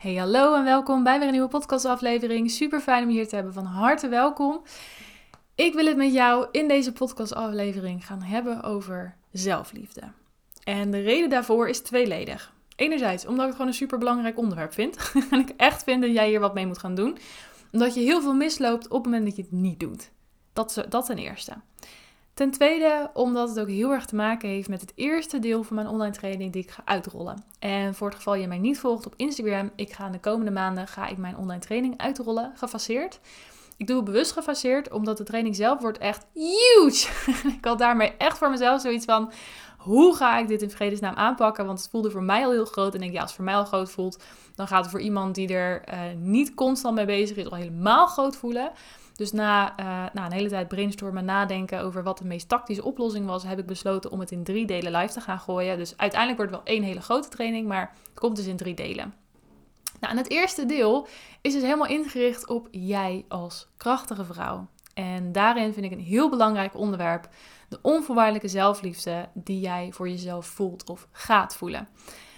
Hey, 0.00 0.14
hallo 0.14 0.54
en 0.54 0.64
welkom 0.64 1.02
bij 1.02 1.18
weer 1.18 1.26
een 1.26 1.32
nieuwe 1.32 1.48
podcastaflevering. 1.48 2.50
Super 2.50 2.80
fijn 2.80 3.02
om 3.02 3.08
hier 3.08 3.28
te 3.28 3.34
hebben. 3.34 3.52
Van 3.52 3.64
harte 3.64 4.08
welkom. 4.08 4.62
Ik 5.54 5.74
wil 5.74 5.86
het 5.86 5.96
met 5.96 6.12
jou 6.12 6.46
in 6.52 6.68
deze 6.68 6.92
podcastaflevering 6.92 8.06
gaan 8.06 8.22
hebben 8.22 8.62
over 8.62 9.16
zelfliefde. 9.32 10.02
En 10.64 10.90
de 10.90 11.00
reden 11.00 11.30
daarvoor 11.30 11.68
is 11.68 11.80
tweeledig. 11.80 12.52
Enerzijds 12.76 13.26
omdat 13.26 13.40
ik 13.40 13.46
het 13.46 13.52
gewoon 13.52 13.66
een 13.66 13.76
super 13.76 13.98
belangrijk 13.98 14.38
onderwerp 14.38 14.72
vind. 14.72 15.12
en 15.30 15.38
ik 15.38 15.52
echt 15.56 15.82
vind 15.82 16.02
dat 16.02 16.12
jij 16.12 16.28
hier 16.28 16.40
wat 16.40 16.54
mee 16.54 16.66
moet 16.66 16.78
gaan 16.78 16.94
doen. 16.94 17.18
Omdat 17.72 17.94
je 17.94 18.00
heel 18.00 18.20
veel 18.20 18.34
misloopt 18.34 18.88
op 18.88 18.92
het 18.92 19.04
moment 19.04 19.24
dat 19.24 19.36
je 19.36 19.42
het 19.42 19.52
niet 19.52 19.80
doet. 19.80 20.10
Dat, 20.52 20.84
dat 20.88 21.06
ten 21.06 21.18
eerste. 21.18 21.52
Ten 22.40 22.50
tweede, 22.50 23.10
omdat 23.14 23.48
het 23.48 23.60
ook 23.60 23.68
heel 23.68 23.90
erg 23.90 24.04
te 24.04 24.14
maken 24.14 24.48
heeft 24.48 24.68
met 24.68 24.80
het 24.80 24.92
eerste 24.94 25.38
deel 25.38 25.62
van 25.62 25.76
mijn 25.76 25.88
online 25.88 26.14
training 26.14 26.52
die 26.52 26.62
ik 26.62 26.70
ga 26.70 26.82
uitrollen. 26.84 27.44
En 27.58 27.94
voor 27.94 28.06
het 28.06 28.16
geval 28.16 28.34
je 28.34 28.46
mij 28.46 28.58
niet 28.58 28.78
volgt 28.78 29.06
op 29.06 29.14
Instagram, 29.16 29.70
ik 29.76 29.92
ga 29.92 30.06
in 30.06 30.12
de 30.12 30.20
komende 30.20 30.50
maanden 30.50 30.86
ga 30.86 31.06
ik 31.06 31.16
mijn 31.16 31.36
online 31.36 31.60
training 31.60 31.98
uitrollen, 31.98 32.52
gefaseerd. 32.54 33.20
Ik 33.76 33.86
doe 33.86 33.96
het 33.96 34.04
bewust 34.04 34.32
gefaseerd, 34.32 34.90
omdat 34.90 35.16
de 35.16 35.24
training 35.24 35.56
zelf 35.56 35.80
wordt 35.80 35.98
echt 35.98 36.26
huge. 36.34 37.08
ik 37.58 37.64
had 37.64 37.78
daarmee 37.78 38.12
echt 38.18 38.38
voor 38.38 38.50
mezelf 38.50 38.80
zoiets 38.80 39.04
van, 39.04 39.32
hoe 39.78 40.16
ga 40.16 40.38
ik 40.38 40.48
dit 40.48 40.62
in 40.62 40.70
vredesnaam 40.70 41.14
aanpakken? 41.14 41.66
Want 41.66 41.78
het 41.78 41.90
voelde 41.90 42.10
voor 42.10 42.22
mij 42.22 42.44
al 42.44 42.52
heel 42.52 42.64
groot. 42.64 42.94
En 42.94 42.94
ik 42.94 43.00
denk, 43.00 43.12
ja, 43.12 43.20
als 43.20 43.30
het 43.30 43.36
voor 43.36 43.44
mij 43.44 43.56
al 43.56 43.64
groot 43.64 43.90
voelt, 43.90 44.22
dan 44.54 44.66
gaat 44.66 44.82
het 44.82 44.90
voor 44.90 45.00
iemand 45.00 45.34
die 45.34 45.48
er 45.48 45.82
uh, 45.88 46.00
niet 46.16 46.54
constant 46.54 46.94
mee 46.94 47.06
bezig 47.06 47.36
is, 47.36 47.50
al 47.50 47.56
helemaal 47.56 48.06
groot 48.06 48.36
voelen. 48.36 48.72
Dus 49.20 49.32
na, 49.32 49.78
uh, 49.80 49.86
na 50.12 50.24
een 50.24 50.32
hele 50.32 50.48
tijd 50.48 50.68
brainstormen, 50.68 51.24
nadenken 51.24 51.80
over 51.80 52.02
wat 52.02 52.18
de 52.18 52.24
meest 52.24 52.48
tactische 52.48 52.84
oplossing 52.84 53.26
was, 53.26 53.42
heb 53.42 53.58
ik 53.58 53.66
besloten 53.66 54.10
om 54.10 54.20
het 54.20 54.30
in 54.30 54.44
drie 54.44 54.66
delen 54.66 54.92
live 54.92 55.12
te 55.12 55.20
gaan 55.20 55.38
gooien. 55.38 55.78
Dus 55.78 55.96
uiteindelijk 55.96 56.40
wordt 56.40 56.54
het 56.56 56.64
wel 56.64 56.74
één 56.74 56.84
hele 56.86 57.00
grote 57.00 57.28
training, 57.28 57.68
maar 57.68 57.92
het 58.08 58.18
komt 58.18 58.36
dus 58.36 58.46
in 58.46 58.56
drie 58.56 58.74
delen. 58.74 59.14
Nou, 60.00 60.16
het 60.16 60.30
eerste 60.30 60.66
deel 60.66 61.06
is 61.40 61.52
dus 61.52 61.62
helemaal 61.62 61.86
ingericht 61.86 62.48
op 62.48 62.68
jij 62.70 63.24
als 63.28 63.68
krachtige 63.76 64.24
vrouw. 64.24 64.66
En 64.94 65.32
daarin 65.32 65.72
vind 65.72 65.86
ik 65.86 65.92
een 65.92 66.00
heel 66.00 66.30
belangrijk 66.30 66.76
onderwerp 66.76 67.28
de 67.68 67.78
onvoorwaardelijke 67.82 68.48
zelfliefde 68.48 69.28
die 69.34 69.60
jij 69.60 69.88
voor 69.92 70.08
jezelf 70.08 70.46
voelt 70.46 70.90
of 70.90 71.08
gaat 71.12 71.56
voelen. 71.56 71.88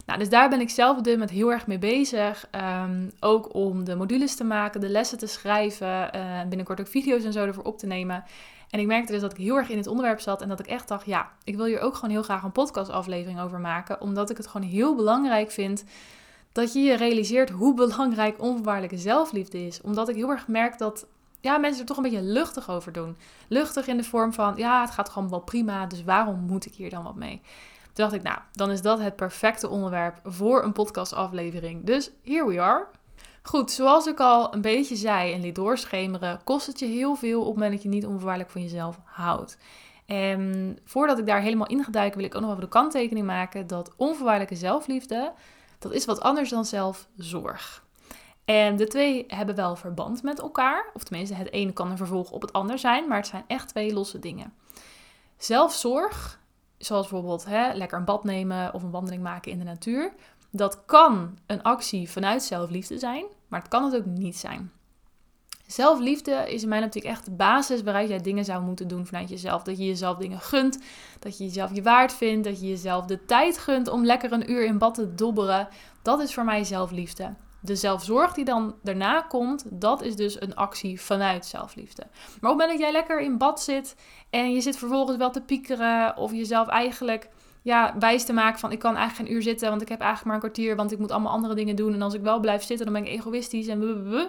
Nou, 0.07 0.19
dus 0.19 0.29
daar 0.29 0.49
ben 0.49 0.61
ik 0.61 0.71
zelf 0.71 0.99
op 0.99 1.05
dit 1.05 1.13
moment 1.13 1.31
heel 1.31 1.53
erg 1.53 1.67
mee 1.67 1.79
bezig. 1.79 2.49
Um, 2.85 3.11
ook 3.21 3.55
om 3.55 3.85
de 3.85 3.95
modules 3.95 4.35
te 4.35 4.45
maken, 4.45 4.81
de 4.81 4.89
lessen 4.89 5.19
te 5.19 5.27
schrijven. 5.27 6.17
Uh, 6.17 6.41
binnenkort 6.49 6.81
ook 6.81 6.87
video's 6.87 7.25
en 7.25 7.33
zo 7.33 7.47
ervoor 7.47 7.65
op 7.65 7.79
te 7.79 7.87
nemen. 7.87 8.25
En 8.71 8.81
ik 8.81 8.87
merkte 8.87 9.13
dus 9.13 9.21
dat 9.21 9.33
ik 9.33 9.39
heel 9.39 9.57
erg 9.57 9.69
in 9.69 9.77
het 9.77 9.87
onderwerp 9.87 10.21
zat. 10.21 10.43
En 10.43 10.49
dat 10.49 10.61
ik 10.61 10.67
echt 10.67 10.89
dacht, 10.89 11.07
ja, 11.07 11.31
ik 11.45 11.57
wil 11.57 11.65
hier 11.65 11.81
ook 11.81 11.95
gewoon 11.95 12.11
heel 12.11 12.23
graag 12.23 12.43
een 12.43 12.53
podcastaflevering 12.53 13.41
over 13.41 13.59
maken. 13.59 14.01
Omdat 14.01 14.31
ik 14.31 14.37
het 14.37 14.47
gewoon 14.47 14.69
heel 14.69 14.95
belangrijk 14.95 15.51
vind 15.51 15.85
dat 16.53 16.73
je 16.73 16.81
je 16.81 16.95
realiseert 16.95 17.51
hoe 17.51 17.75
belangrijk 17.75 18.43
onvoorwaardelijke 18.43 18.99
zelfliefde 18.99 19.67
is. 19.67 19.81
Omdat 19.81 20.09
ik 20.09 20.17
heel 20.17 20.31
erg 20.31 20.49
merk 20.49 20.79
dat 20.79 21.07
ja, 21.41 21.59
mensen 21.59 21.81
er 21.81 21.87
toch 21.87 21.97
een 21.97 22.03
beetje 22.03 22.23
luchtig 22.23 22.71
over 22.71 22.93
doen. 22.93 23.17
Luchtig 23.49 23.87
in 23.87 23.97
de 23.97 24.05
vorm 24.05 24.33
van, 24.33 24.53
ja, 24.57 24.81
het 24.81 24.91
gaat 24.91 25.09
gewoon 25.09 25.31
wel 25.31 25.41
prima, 25.41 25.87
dus 25.87 26.05
waarom 26.05 26.41
moet 26.41 26.67
ik 26.67 26.75
hier 26.75 26.91
dan 26.91 27.03
wat 27.03 27.17
mee? 27.17 27.41
Toen 27.93 28.05
dacht 28.05 28.13
ik, 28.13 28.23
nou, 28.23 28.39
dan 28.53 28.71
is 28.71 28.83
dat 28.83 28.99
het 28.99 29.17
perfecte 29.17 29.69
onderwerp 29.69 30.21
voor 30.25 30.65
een 30.65 30.73
podcastaflevering. 30.73 31.85
Dus 31.85 32.11
here 32.25 32.47
we 32.47 32.61
are. 32.61 32.87
Goed, 33.43 33.71
zoals 33.71 34.07
ik 34.07 34.21
al 34.21 34.55
een 34.55 34.61
beetje 34.61 34.97
zei 34.97 35.33
en 35.33 35.41
liet 35.41 35.55
doorschemeren, 35.55 36.41
kost 36.45 36.67
het 36.67 36.79
je 36.79 36.87
heel 36.87 37.15
veel 37.15 37.41
op 37.41 37.47
het 37.47 37.55
moment 37.55 37.73
dat 37.73 37.83
je 37.83 37.89
niet 37.89 38.07
onvoorwaardelijk 38.07 38.51
van 38.51 38.63
jezelf 38.63 38.99
houdt. 39.05 39.59
En 40.07 40.79
voordat 40.85 41.19
ik 41.19 41.27
daar 41.27 41.41
helemaal 41.41 41.67
in 41.67 41.85
ga 41.85 41.91
duiken, 41.91 42.17
wil 42.19 42.27
ik 42.27 42.35
ook 42.35 42.41
nog 42.41 42.51
even 42.51 42.63
de 42.63 42.69
kanttekening 42.69 43.27
maken 43.27 43.67
dat 43.67 43.93
onvoorwaardelijke 43.97 44.57
zelfliefde, 44.57 45.33
dat 45.79 45.93
is 45.93 46.05
wat 46.05 46.21
anders 46.21 46.51
dan 46.51 46.65
zelfzorg. 46.65 47.85
En 48.45 48.77
de 48.77 48.87
twee 48.87 49.25
hebben 49.29 49.55
wel 49.55 49.77
verband 49.77 50.23
met 50.23 50.41
elkaar, 50.41 50.91
of 50.95 51.03
tenminste, 51.03 51.35
het 51.35 51.53
ene 51.53 51.73
kan 51.73 51.91
een 51.91 51.97
vervolg 51.97 52.31
op 52.31 52.43
het 52.43 52.53
ander 52.53 52.79
zijn, 52.79 53.09
maar 53.09 53.17
het 53.17 53.27
zijn 53.27 53.45
echt 53.47 53.69
twee 53.69 53.93
losse 53.93 54.19
dingen. 54.19 54.53
Zelfzorg 55.37 56.41
zoals 56.85 57.09
bijvoorbeeld 57.09 57.45
hè, 57.45 57.73
lekker 57.73 57.99
een 57.99 58.05
bad 58.05 58.25
nemen 58.25 58.75
of 58.75 58.83
een 58.83 58.91
wandeling 58.91 59.23
maken 59.23 59.53
in 59.53 59.59
de 59.59 59.65
natuur. 59.65 60.13
Dat 60.51 60.85
kan 60.85 61.39
een 61.47 61.63
actie 61.63 62.11
vanuit 62.11 62.43
zelfliefde 62.43 62.99
zijn, 62.99 63.25
maar 63.49 63.61
het 63.61 63.69
kan 63.69 63.85
het 63.85 63.97
ook 63.97 64.05
niet 64.05 64.37
zijn. 64.37 64.73
Zelfliefde 65.67 66.53
is 66.53 66.63
in 66.63 66.69
mij 66.69 66.81
natuurlijk 66.81 67.15
echt 67.15 67.25
de 67.25 67.31
basis 67.31 67.83
waaruit 67.83 68.09
jij 68.09 68.21
dingen 68.21 68.45
zou 68.45 68.63
moeten 68.63 68.89
doen 68.89 69.07
vanuit 69.07 69.29
jezelf. 69.29 69.63
Dat 69.63 69.79
je 69.79 69.85
jezelf 69.85 70.17
dingen 70.17 70.41
gunt, 70.41 70.79
dat 71.19 71.39
je 71.39 71.45
jezelf 71.45 71.75
je 71.75 71.83
waard 71.83 72.13
vindt, 72.13 72.45
dat 72.45 72.61
je 72.61 72.69
jezelf 72.69 73.05
de 73.05 73.25
tijd 73.25 73.59
gunt 73.59 73.89
om 73.89 74.05
lekker 74.05 74.33
een 74.33 74.51
uur 74.51 74.65
in 74.65 74.79
bad 74.79 74.95
te 74.95 75.15
dobberen. 75.15 75.69
Dat 76.03 76.21
is 76.21 76.35
voor 76.35 76.45
mij 76.45 76.65
zelfliefde 76.65 77.35
de 77.63 77.77
zelfzorg 77.77 78.33
die 78.33 78.45
dan 78.45 78.75
daarna 78.83 79.21
komt, 79.21 79.65
dat 79.71 80.03
is 80.03 80.17
dus 80.17 80.41
een 80.41 80.55
actie 80.55 81.01
vanuit 81.01 81.47
zelfliefde. 81.47 82.03
Maar 82.03 82.51
op 82.51 82.59
het 82.59 82.69
moment 82.69 82.71
dat 82.71 82.79
jij 82.79 82.93
lekker 82.93 83.21
in 83.21 83.39
bad 83.39 83.63
zit 83.63 83.97
en 84.31 84.53
je 84.53 84.61
zit 84.61 84.77
vervolgens 84.77 85.17
wel 85.17 85.31
te 85.31 85.41
piekeren 85.41 86.17
of 86.17 86.33
jezelf 86.33 86.69
eigenlijk 86.69 87.29
ja, 87.63 87.95
wijs 87.99 88.25
te 88.25 88.33
maken 88.33 88.59
van 88.59 88.73
ik 88.73 88.79
kan 88.79 88.97
eigenlijk 88.97 89.29
geen 89.29 89.37
uur 89.37 89.43
zitten, 89.43 89.69
want 89.69 89.83
ik 89.83 89.89
heb 89.89 90.01
eigenlijk 90.01 90.29
maar 90.29 90.43
een 90.43 90.51
kwartier, 90.51 90.77
want 90.77 90.93
ik 90.93 90.99
moet 90.99 91.11
allemaal 91.11 91.33
andere 91.33 91.55
dingen 91.55 91.77
doen. 91.77 91.95
En 91.95 92.03
als 92.03 92.15
ik 92.15 92.23
wel 92.23 92.41
blijf 92.41 92.63
zitten, 92.63 92.87
dan 92.87 92.95
ben 92.95 93.05
ik 93.05 93.19
egoïstisch 93.19 93.67
en 93.67 93.81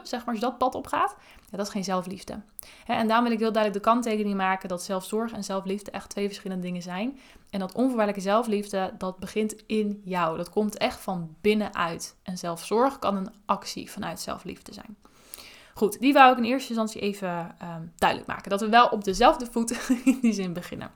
zeg 0.04 0.20
maar, 0.20 0.28
als 0.28 0.36
je 0.36 0.46
dat 0.46 0.58
pad 0.58 0.76
opgaat, 0.76 1.16
ja, 1.50 1.58
dat 1.58 1.66
is 1.66 1.72
geen 1.72 1.84
zelfliefde. 1.84 2.42
en 2.86 3.08
daarom 3.08 3.26
wil 3.26 3.34
ik 3.34 3.40
heel 3.40 3.52
duidelijk 3.52 3.84
de 3.84 3.92
kanttekening 3.92 4.36
maken 4.36 4.70
dat 4.70 4.84
zelfzorg 4.84 5.32
en 5.32 5.44
zelfliefde 5.44 5.92
echt 5.92 6.10
twee 6.10 6.28
verschillende 6.28 6.64
dingen 6.64 6.82
zijn. 6.82 7.20
En 7.50 7.60
dat 7.60 7.74
onvoorwaardelijke 7.74 8.22
zelfliefde, 8.22 8.94
dat 8.98 9.20
begint 9.20 9.64
in 9.66 10.02
jou. 10.04 10.38
Dat 10.38 10.50
komt 10.50 10.78
echt 10.78 11.00
van 11.00 11.36
binnenuit. 11.42 12.16
En 12.24 12.38
zelfzorg 12.38 13.00
kan 13.00 13.16
een 13.16 13.32
actie 13.46 13.92
vanuit 13.92 14.20
zelfliefde 14.20 14.74
zijn. 14.74 14.98
Goed, 15.74 16.00
die 16.00 16.14
wou 16.14 16.32
ik 16.32 16.38
in 16.38 16.44
eerste 16.44 16.70
instantie 16.70 17.02
even 17.02 17.56
um, 17.64 17.92
duidelijk 17.96 18.30
maken. 18.30 18.50
Dat 18.50 18.62
we 18.62 18.70
wel 18.70 18.88
op 18.88 19.04
dezelfde 19.04 19.46
voet 19.52 19.72
in 20.06 20.18
die 20.22 20.34
zin 20.34 20.54
beginnen. 20.54 20.92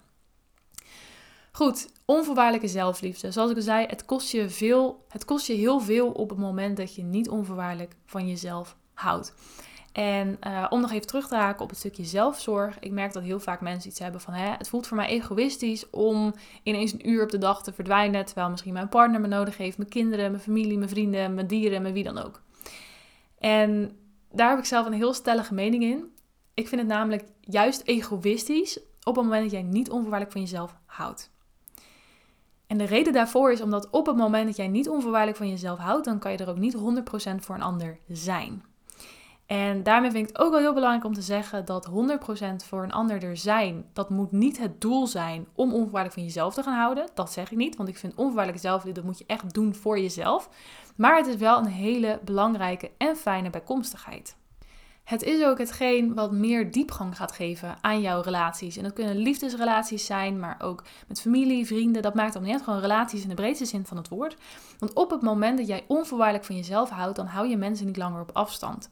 Goed, 1.58 1.90
onvoorwaardelijke 2.06 2.68
zelfliefde. 2.68 3.32
Zoals 3.32 3.50
ik 3.52 3.56
al 3.56 3.62
zei, 3.62 3.86
het 3.86 4.06
kost, 4.06 4.32
je 4.32 4.50
veel, 4.50 5.06
het 5.10 5.26
kost 5.26 5.48
je 5.48 5.54
heel 5.54 5.80
veel 5.80 6.12
op 6.12 6.30
het 6.30 6.38
moment 6.38 6.78
dat 6.78 6.96
je 6.96 7.04
niet 7.04 7.30
onvoorwaardelijk 7.30 7.96
van 8.06 8.28
jezelf 8.28 8.78
houdt. 8.94 9.34
En 9.92 10.38
uh, 10.48 10.66
om 10.70 10.82
nog 10.82 10.92
even 10.92 11.08
terug 11.08 11.28
te 11.28 11.36
haken 11.36 11.64
op 11.64 11.70
het 11.70 11.78
stukje 11.78 12.06
zelfzorg. 12.06 12.80
Ik 12.80 12.92
merk 12.92 13.14
dat 13.14 13.24
heel 13.24 13.40
vaak 13.40 13.62
mensen 13.62 13.90
iets 13.90 14.00
hebben 14.00 14.22
van... 14.22 14.34
Hè, 14.34 14.50
het 14.58 14.70
voelt 14.70 14.88
voor 14.88 14.98
mij 14.98 15.08
egoïstisch 15.08 15.90
om 15.90 16.34
ineens 16.64 16.94
een 16.94 17.10
uur 17.10 17.24
op 17.24 17.30
de 17.30 17.38
dag 17.38 17.64
te 17.64 17.74
verdwijnen... 17.74 18.26
terwijl 18.26 18.50
misschien 18.50 18.74
mijn 18.74 18.90
partner 18.90 19.22
me 19.22 19.28
nodig 19.28 19.58
heeft, 19.58 19.78
mijn 19.78 19.90
kinderen, 19.90 20.32
mijn 20.32 20.44
familie, 20.44 20.78
mijn 20.78 20.90
vrienden, 20.90 21.34
mijn 21.34 21.48
dieren, 21.48 21.82
mijn 21.82 21.94
wie 21.94 22.04
dan 22.04 22.18
ook. 22.18 22.42
En 23.40 23.98
daar 24.32 24.50
heb 24.50 24.60
ik 24.60 24.66
zelf 24.66 24.86
een 24.86 24.94
heel 24.94 25.14
stellige 25.14 25.54
mening 25.54 25.84
in. 25.84 26.12
Ik 26.54 26.68
vind 26.68 26.82
het 26.82 26.90
namelijk 26.90 27.24
juist 27.42 27.82
egoïstisch 27.86 28.80
op 29.04 29.16
het 29.16 29.24
moment 29.24 29.44
dat 29.44 29.52
jij 29.52 29.64
niet 29.64 29.90
onvoorwaardelijk 29.90 30.32
van 30.32 30.42
jezelf 30.42 30.76
houdt. 30.86 31.36
En 32.68 32.78
de 32.78 32.84
reden 32.84 33.14
daarvoor 33.14 33.52
is 33.52 33.62
omdat 33.62 33.90
op 33.90 34.06
het 34.06 34.16
moment 34.16 34.46
dat 34.46 34.56
jij 34.56 34.68
niet 34.68 34.90
onvoorwaardelijk 34.90 35.38
van 35.38 35.50
jezelf 35.50 35.80
houdt, 35.80 36.06
dan 36.06 36.20
kan 36.20 36.32
je 36.32 36.38
er 36.38 36.50
ook 36.50 36.58
niet 36.58 36.76
100% 36.76 36.80
voor 37.40 37.56
een 37.56 37.62
ander 37.62 38.00
zijn. 38.08 38.64
En 39.46 39.84
daarmee 39.84 40.12
vind 40.12 40.30
ik 40.30 40.36
het 40.36 40.46
ook 40.46 40.52
wel 40.52 40.60
heel 40.60 40.74
belangrijk 40.74 41.06
om 41.06 41.14
te 41.14 41.22
zeggen 41.22 41.66
dat 41.66 41.90
100% 41.90 41.92
voor 42.66 42.84
een 42.84 42.92
ander 42.92 43.24
er 43.24 43.38
zijn, 43.38 43.86
dat 43.94 44.10
moet 44.10 44.32
niet 44.32 44.60
het 44.60 44.82
doel 44.82 45.08
zijn 45.08 45.48
om 45.56 45.74
onvoorwaardelijk 45.74 46.14
van 46.14 46.24
jezelf 46.24 46.54
te 46.54 46.64
gaan 46.64 46.78
houden. 46.78 47.10
Dat 47.14 47.32
zeg 47.32 47.52
ik 47.52 47.58
niet, 47.58 47.76
want 47.76 47.90
ik 47.90 47.98
vind 47.98 48.16
onvoorwaardelijke 48.16 48.68
zelfliefde, 48.68 49.00
dat 49.00 49.10
moet 49.10 49.18
je 49.18 49.26
echt 49.28 49.54
doen 49.54 49.76
voor 49.76 50.00
jezelf. 50.00 50.50
Maar 50.96 51.18
het 51.18 51.28
is 51.28 51.36
wel 51.36 51.58
een 51.58 51.66
hele 51.66 52.20
belangrijke 52.24 52.92
en 52.98 53.16
fijne 53.16 53.50
bijkomstigheid. 53.50 54.36
Het 55.08 55.24
is 55.24 55.44
ook 55.44 55.58
hetgeen 55.58 56.14
wat 56.14 56.32
meer 56.32 56.72
diepgang 56.72 57.18
gaat 57.18 57.32
geven 57.32 57.78
aan 57.82 58.02
jouw 58.02 58.22
relaties. 58.22 58.78
En 58.78 58.84
dat 58.84 58.94
kunnen 58.94 59.18
liefdesrelaties 59.18 60.06
zijn, 60.06 60.40
maar 60.40 60.58
ook 60.62 60.84
met 61.08 61.22
familie, 61.22 61.66
vrienden. 61.66 62.02
Dat 62.02 62.14
maakt 62.14 62.34
dan 62.34 62.44
net 62.44 62.62
gewoon 62.62 62.80
relaties 62.80 63.24
in 63.24 63.30
de 63.30 63.36
breedste 63.36 63.66
zin 63.66 63.86
van 63.86 63.98
het 63.98 64.08
woord. 64.08 64.38
Want 64.80 64.94
op 64.94 65.10
het 65.10 65.22
moment 65.22 65.58
dat 65.58 65.68
jij 65.68 65.84
onvoorwaardelijk 65.88 66.46
van 66.46 66.56
jezelf 66.56 66.90
houdt, 66.90 67.16
dan 67.16 67.26
hou 67.26 67.48
je 67.48 67.58
mensen 67.58 67.86
niet 67.86 67.98
langer 67.98 68.22
op 68.22 68.30
afstand. 68.34 68.90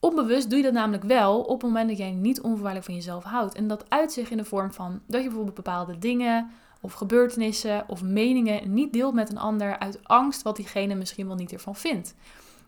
Onbewust 0.00 0.48
doe 0.48 0.58
je 0.58 0.64
dat 0.64 0.72
namelijk 0.72 1.04
wel 1.04 1.40
op 1.40 1.60
het 1.60 1.70
moment 1.70 1.88
dat 1.88 1.98
jij 1.98 2.10
niet 2.10 2.40
onvoorwaardelijk 2.40 2.86
van 2.86 2.94
jezelf 2.94 3.24
houdt. 3.24 3.54
En 3.54 3.68
dat 3.68 3.90
uit 3.90 4.12
zich 4.12 4.30
in 4.30 4.36
de 4.36 4.44
vorm 4.44 4.72
van 4.72 5.00
dat 5.06 5.20
je 5.20 5.26
bijvoorbeeld 5.26 5.56
bepaalde 5.56 5.98
dingen 5.98 6.50
of 6.80 6.92
gebeurtenissen 6.92 7.84
of 7.86 8.02
meningen 8.02 8.72
niet 8.72 8.92
deelt 8.92 9.14
met 9.14 9.30
een 9.30 9.38
ander 9.38 9.78
uit 9.78 9.98
angst 10.02 10.42
wat 10.42 10.56
diegene 10.56 10.94
misschien 10.94 11.26
wel 11.26 11.36
niet 11.36 11.52
ervan 11.52 11.76
vindt. 11.76 12.14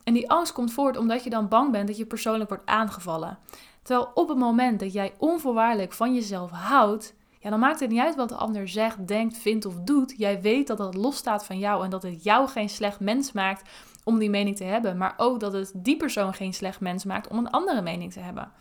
En 0.05 0.15
die 0.15 0.31
angst 0.31 0.53
komt 0.53 0.73
voort 0.73 0.97
omdat 0.97 1.25
je 1.25 1.31
dan 1.31 1.49
bang 1.49 1.73
bent 1.73 1.87
dat 1.87 1.97
je 1.97 2.07
persoonlijk 2.07 2.49
wordt 2.49 2.67
aangevallen. 2.67 3.39
Terwijl 3.83 4.11
op 4.15 4.29
het 4.29 4.39
moment 4.39 4.81
dat 4.81 4.93
jij 4.93 5.15
onvoorwaardelijk 5.19 5.93
van 5.93 6.15
jezelf 6.15 6.51
houdt, 6.51 7.15
ja, 7.39 7.51
dan 7.51 7.59
maakt 7.59 7.81
het 7.81 7.91
niet 7.91 8.01
uit 8.01 8.17
wat 8.17 8.29
de 8.29 8.35
ander 8.35 8.69
zegt, 8.69 9.09
denkt, 9.09 9.39
vindt 9.39 9.67
of 9.67 9.75
doet. 9.75 10.15
Jij 10.17 10.41
weet 10.41 10.67
dat 10.67 10.79
dat 10.79 10.95
losstaat 10.95 11.45
van 11.45 11.59
jou 11.59 11.85
en 11.85 11.91
dat 11.91 12.03
het 12.03 12.25
jou 12.25 12.49
geen 12.49 12.69
slecht 12.69 13.01
mens 13.01 13.33
maakt 13.33 13.69
om 14.05 14.19
die 14.19 14.31
mening 14.31 14.57
te 14.57 14.65
hebben, 14.65 14.97
maar 14.97 15.15
ook 15.17 15.41
dat 15.41 15.53
het 15.53 15.73
die 15.75 15.97
persoon 15.97 16.35
geen 16.35 16.55
slecht 16.55 16.81
mens 16.81 17.05
maakt 17.05 17.29
om 17.29 17.39
een 17.39 17.51
andere 17.51 17.83
mening 17.83 18.13
te 18.13 18.21
hebben. 18.21 18.53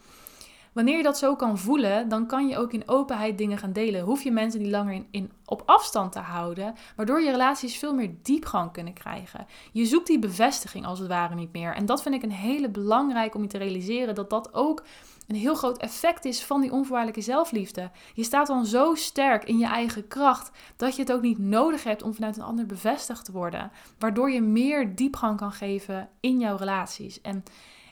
Wanneer 0.79 0.97
je 0.97 1.03
dat 1.03 1.17
zo 1.17 1.35
kan 1.35 1.57
voelen, 1.57 2.09
dan 2.09 2.27
kan 2.27 2.47
je 2.47 2.57
ook 2.57 2.73
in 2.73 2.83
openheid 2.85 3.37
dingen 3.37 3.57
gaan 3.57 3.73
delen. 3.73 4.01
Hoef 4.01 4.23
je 4.23 4.31
mensen 4.31 4.59
die 4.59 4.69
langer 4.69 5.03
in, 5.11 5.31
op 5.45 5.63
afstand 5.65 6.11
te 6.11 6.19
houden, 6.19 6.75
waardoor 6.95 7.21
je 7.21 7.31
relaties 7.31 7.77
veel 7.77 7.93
meer 7.93 8.11
diepgang 8.23 8.71
kunnen 8.71 8.93
krijgen. 8.93 9.45
Je 9.71 9.85
zoekt 9.85 10.07
die 10.07 10.19
bevestiging 10.19 10.85
als 10.85 10.99
het 10.99 11.07
ware 11.07 11.35
niet 11.35 11.53
meer. 11.53 11.75
En 11.75 11.85
dat 11.85 12.01
vind 12.01 12.15
ik 12.15 12.23
een 12.23 12.31
hele 12.31 12.69
belangrijk 12.69 13.35
om 13.35 13.41
je 13.41 13.47
te 13.47 13.57
realiseren 13.57 14.15
dat 14.15 14.29
dat 14.29 14.53
ook 14.53 14.83
een 15.27 15.35
heel 15.35 15.55
groot 15.55 15.77
effect 15.77 16.25
is 16.25 16.43
van 16.43 16.61
die 16.61 16.71
onvoorwaardelijke 16.71 17.21
zelfliefde. 17.21 17.91
Je 18.13 18.23
staat 18.23 18.47
dan 18.47 18.65
zo 18.65 18.95
sterk 18.95 19.43
in 19.43 19.57
je 19.57 19.67
eigen 19.67 20.07
kracht 20.07 20.51
dat 20.75 20.95
je 20.95 21.01
het 21.01 21.11
ook 21.11 21.21
niet 21.21 21.39
nodig 21.39 21.83
hebt 21.83 22.03
om 22.03 22.13
vanuit 22.13 22.37
een 22.37 22.43
ander 22.43 22.65
bevestigd 22.65 23.25
te 23.25 23.31
worden, 23.31 23.71
waardoor 23.97 24.31
je 24.31 24.41
meer 24.41 24.95
diepgang 24.95 25.37
kan 25.37 25.51
geven 25.51 26.09
in 26.19 26.39
jouw 26.39 26.55
relaties. 26.55 27.21
En 27.21 27.43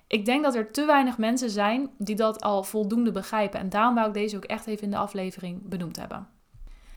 ik 0.07 0.25
denk 0.25 0.43
dat 0.43 0.55
er 0.55 0.71
te 0.71 0.85
weinig 0.85 1.17
mensen 1.17 1.49
zijn 1.49 1.89
die 1.97 2.15
dat 2.15 2.41
al 2.41 2.63
voldoende 2.63 3.11
begrijpen. 3.11 3.59
En 3.59 3.69
daarom 3.69 3.95
wou 3.95 4.07
ik 4.07 4.13
deze 4.13 4.35
ook 4.35 4.45
echt 4.45 4.67
even 4.67 4.83
in 4.83 4.91
de 4.91 4.97
aflevering 4.97 5.69
benoemd 5.69 5.95
hebben. 5.95 6.27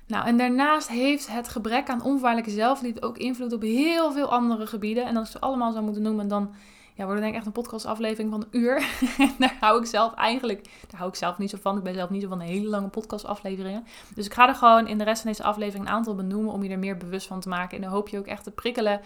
Nou, 0.06 0.26
en 0.26 0.36
daarnaast 0.36 0.88
heeft 0.88 1.32
het 1.32 1.48
gebrek 1.48 1.88
aan 1.88 2.02
onvoorwaardelijke 2.02 2.50
zelfliefde 2.50 3.02
ook 3.02 3.18
invloed 3.18 3.52
op 3.52 3.62
heel 3.62 4.12
veel 4.12 4.30
andere 4.30 4.66
gebieden. 4.66 5.06
En 5.06 5.16
als 5.16 5.26
ik 5.26 5.32
ze 5.32 5.40
allemaal 5.40 5.72
zou 5.72 5.84
moeten 5.84 6.02
noemen, 6.02 6.28
dan 6.28 6.54
ja, 6.94 7.04
wordt 7.04 7.20
denk 7.20 7.32
ik 7.32 7.38
echt 7.38 7.46
een 7.46 7.52
podcastaflevering 7.52 8.30
van 8.30 8.40
een 8.40 8.60
uur. 8.60 8.86
daar 9.38 9.56
hou 9.60 9.80
ik 9.80 9.86
zelf 9.86 10.14
eigenlijk, 10.14 10.64
daar 10.64 10.98
hou 10.98 11.08
ik 11.08 11.16
zelf 11.16 11.38
niet 11.38 11.50
zo 11.50 11.58
van. 11.60 11.76
Ik 11.76 11.82
ben 11.82 11.94
zelf 11.94 12.10
niet 12.10 12.22
zo 12.22 12.28
van 12.28 12.40
hele 12.40 12.68
lange 12.68 12.88
podcastafleveringen. 12.88 13.84
Dus 14.14 14.26
ik 14.26 14.34
ga 14.34 14.48
er 14.48 14.54
gewoon 14.54 14.86
in 14.86 14.98
de 14.98 15.04
rest 15.04 15.22
van 15.22 15.30
deze 15.30 15.42
aflevering 15.42 15.86
een 15.86 15.92
aantal 15.92 16.14
benoemen 16.14 16.52
om 16.52 16.62
je 16.62 16.70
er 16.70 16.78
meer 16.78 16.96
bewust 16.96 17.26
van 17.26 17.40
te 17.40 17.48
maken. 17.48 17.76
En 17.76 17.82
dan 17.82 17.92
hoop 17.92 18.08
je 18.08 18.18
ook 18.18 18.26
echt 18.26 18.44
te 18.44 18.50
prikkelen 18.50 19.00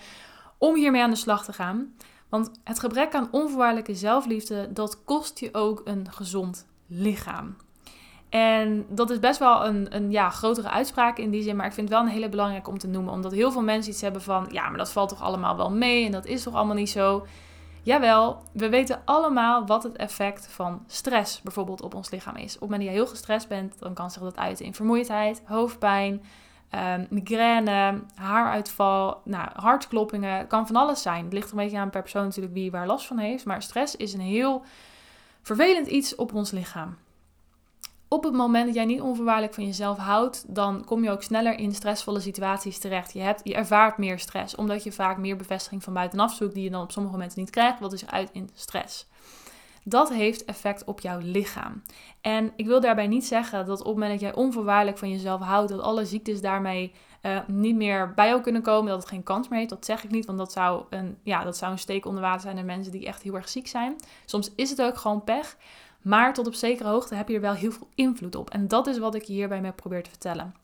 om 0.58 0.74
hiermee 0.74 1.02
aan 1.02 1.10
de 1.10 1.16
slag 1.16 1.44
te 1.44 1.52
gaan. 1.52 1.94
Want 2.28 2.50
het 2.64 2.80
gebrek 2.80 3.14
aan 3.14 3.28
onvoorwaardelijke 3.30 3.94
zelfliefde, 3.94 4.72
dat 4.72 5.04
kost 5.04 5.38
je 5.38 5.48
ook 5.52 5.80
een 5.84 6.10
gezond 6.10 6.66
lichaam. 6.86 7.56
En 8.28 8.86
dat 8.88 9.10
is 9.10 9.18
best 9.18 9.38
wel 9.38 9.66
een, 9.66 9.96
een 9.96 10.10
ja, 10.10 10.30
grotere 10.30 10.70
uitspraak 10.70 11.18
in 11.18 11.30
die 11.30 11.42
zin, 11.42 11.56
maar 11.56 11.66
ik 11.66 11.72
vind 11.72 11.88
het 11.88 11.98
wel 11.98 12.06
een 12.06 12.12
hele 12.12 12.28
belangrijke 12.28 12.70
om 12.70 12.78
te 12.78 12.88
noemen. 12.88 13.12
Omdat 13.12 13.32
heel 13.32 13.52
veel 13.52 13.62
mensen 13.62 13.92
iets 13.92 14.00
hebben 14.00 14.22
van, 14.22 14.46
ja, 14.50 14.68
maar 14.68 14.78
dat 14.78 14.92
valt 14.92 15.08
toch 15.08 15.22
allemaal 15.22 15.56
wel 15.56 15.70
mee 15.70 16.04
en 16.04 16.12
dat 16.12 16.26
is 16.26 16.42
toch 16.42 16.54
allemaal 16.54 16.74
niet 16.74 16.90
zo. 16.90 17.26
Jawel, 17.82 18.42
we 18.52 18.68
weten 18.68 19.02
allemaal 19.04 19.66
wat 19.66 19.82
het 19.82 19.96
effect 19.96 20.46
van 20.46 20.84
stress 20.86 21.42
bijvoorbeeld 21.42 21.82
op 21.82 21.94
ons 21.94 22.10
lichaam 22.10 22.36
is. 22.36 22.54
Op 22.54 22.60
het 22.60 22.60
moment 22.60 22.80
dat 22.80 22.90
je 22.90 22.96
heel 22.96 23.06
gestrest 23.06 23.48
bent, 23.48 23.78
dan 23.78 23.94
kan 23.94 24.10
zich 24.10 24.22
dat 24.22 24.36
uiten 24.36 24.64
in 24.64 24.74
vermoeidheid, 24.74 25.42
hoofdpijn, 25.44 26.22
um, 26.76 27.06
migraine, 27.10 28.02
haaruitval, 28.14 29.20
nou, 29.24 29.48
hartkloppingen. 29.52 30.46
kan 30.46 30.66
van 30.66 30.76
alles 30.76 31.02
zijn. 31.02 31.24
Het 31.24 31.32
ligt 31.32 31.50
een 31.50 31.56
beetje 31.56 31.78
aan 31.78 31.90
per 31.90 32.00
persoon 32.02 32.24
natuurlijk 32.24 32.54
wie 32.54 32.70
waar 32.70 32.86
last 32.86 33.06
van 33.06 33.18
heeft. 33.18 33.44
Maar 33.44 33.62
stress 33.62 33.96
is 33.96 34.12
een 34.12 34.20
heel 34.20 34.62
vervelend 35.42 35.86
iets 35.86 36.14
op 36.14 36.34
ons 36.34 36.50
lichaam. 36.50 36.96
Op 38.08 38.24
het 38.24 38.32
moment 38.32 38.66
dat 38.66 38.74
jij 38.74 38.84
niet 38.84 39.00
onvoorwaardelijk 39.00 39.54
van 39.54 39.64
jezelf 39.64 39.98
houdt, 39.98 40.54
dan 40.54 40.84
kom 40.84 41.02
je 41.02 41.10
ook 41.10 41.22
sneller 41.22 41.58
in 41.58 41.74
stressvolle 41.74 42.20
situaties 42.20 42.78
terecht. 42.78 43.12
Je, 43.12 43.20
hebt, 43.20 43.40
je 43.44 43.54
ervaart 43.54 43.98
meer 43.98 44.18
stress, 44.18 44.54
omdat 44.54 44.84
je 44.84 44.92
vaak 44.92 45.18
meer 45.18 45.36
bevestiging 45.36 45.82
van 45.82 45.92
buitenaf 45.92 46.34
zoekt, 46.34 46.54
die 46.54 46.64
je 46.64 46.70
dan 46.70 46.82
op 46.82 46.92
sommige 46.92 47.14
momenten 47.14 47.40
niet 47.40 47.50
krijgt, 47.50 47.80
wat 47.80 47.92
is 47.92 48.06
uit 48.06 48.30
in 48.32 48.50
stress. 48.54 49.06
Dat 49.84 50.12
heeft 50.12 50.44
effect 50.44 50.84
op 50.84 51.00
jouw 51.00 51.18
lichaam. 51.22 51.82
En 52.20 52.52
ik 52.56 52.66
wil 52.66 52.80
daarbij 52.80 53.06
niet 53.06 53.26
zeggen 53.26 53.66
dat 53.66 53.80
op 53.80 53.86
het 53.86 53.94
moment 53.94 54.12
dat 54.12 54.20
jij 54.20 54.34
onvoorwaardelijk 54.34 54.98
van 54.98 55.10
jezelf 55.10 55.40
houdt, 55.40 55.68
dat 55.70 55.80
alle 55.80 56.04
ziektes 56.04 56.40
daarmee 56.40 56.92
uh, 57.22 57.38
niet 57.46 57.76
meer 57.76 58.14
bij 58.14 58.28
jou 58.28 58.40
kunnen 58.40 58.62
komen, 58.62 58.90
dat 58.90 59.00
het 59.00 59.08
geen 59.08 59.22
kans 59.22 59.48
meer 59.48 59.58
heeft. 59.58 59.70
Dat 59.70 59.84
zeg 59.84 60.04
ik 60.04 60.10
niet, 60.10 60.26
want 60.26 60.38
dat 60.38 60.52
zou 60.52 60.84
een, 60.90 61.18
ja, 61.22 61.44
dat 61.44 61.56
zou 61.56 61.72
een 61.72 61.78
steek 61.78 62.06
onder 62.06 62.22
water 62.22 62.40
zijn 62.40 62.54
naar 62.54 62.64
mensen 62.64 62.92
die 62.92 63.06
echt 63.06 63.22
heel 63.22 63.34
erg 63.34 63.48
ziek 63.48 63.66
zijn. 63.66 63.96
Soms 64.24 64.52
is 64.56 64.70
het 64.70 64.82
ook 64.82 64.96
gewoon 64.96 65.24
pech. 65.24 65.56
Maar 66.02 66.34
tot 66.34 66.46
op 66.46 66.54
zekere 66.54 66.88
hoogte 66.88 67.14
heb 67.14 67.28
je 67.28 67.34
er 67.34 67.40
wel 67.40 67.54
heel 67.54 67.72
veel 67.72 67.88
invloed 67.94 68.34
op. 68.34 68.50
En 68.50 68.68
dat 68.68 68.86
is 68.86 68.98
wat 68.98 69.14
ik 69.14 69.26
hierbij 69.26 69.60
mee 69.60 69.72
probeer 69.72 70.02
te 70.02 70.10
vertellen. 70.10 70.54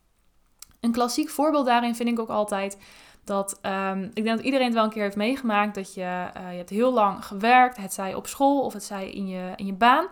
Een 0.80 0.92
klassiek 0.92 1.28
voorbeeld 1.28 1.66
daarin 1.66 1.94
vind 1.94 2.08
ik 2.08 2.18
ook 2.18 2.28
altijd 2.28 2.78
dat 3.24 3.58
um, 3.62 4.02
ik 4.14 4.24
denk 4.24 4.36
dat 4.36 4.44
iedereen 4.44 4.66
het 4.66 4.74
wel 4.74 4.84
een 4.84 4.90
keer 4.90 5.02
heeft 5.02 5.16
meegemaakt 5.16 5.74
dat 5.74 5.94
je, 5.94 6.00
uh, 6.36 6.50
je 6.50 6.56
hebt 6.56 6.70
heel 6.70 6.92
lang 6.92 7.24
gewerkt, 7.24 7.76
het 7.76 7.92
zij 7.92 8.14
op 8.14 8.26
school 8.26 8.60
of 8.60 8.72
het 8.72 8.84
zij 8.84 9.10
in 9.10 9.26
je, 9.28 9.52
in 9.56 9.66
je 9.66 9.72
baan. 9.72 10.06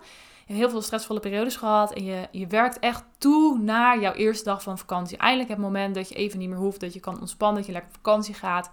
Je 0.46 0.54
hebt 0.54 0.58
heel 0.58 0.70
veel 0.70 0.82
stressvolle 0.82 1.20
periodes 1.20 1.56
gehad 1.56 1.92
en 1.92 2.04
je, 2.04 2.28
je 2.30 2.46
werkt 2.46 2.78
echt 2.78 3.04
toe 3.18 3.58
naar 3.58 4.00
jouw 4.00 4.12
eerste 4.12 4.44
dag 4.44 4.62
van 4.62 4.78
vakantie. 4.78 5.18
Eindelijk 5.18 5.48
het 5.48 5.58
moment 5.58 5.94
dat 5.94 6.08
je 6.08 6.14
even 6.14 6.38
niet 6.38 6.48
meer 6.48 6.58
hoeft, 6.58 6.80
dat 6.80 6.94
je 6.94 7.00
kan 7.00 7.20
ontspannen, 7.20 7.56
dat 7.56 7.66
je 7.66 7.72
lekker 7.72 7.90
op 7.90 7.96
vakantie 7.96 8.34
gaat. 8.34 8.70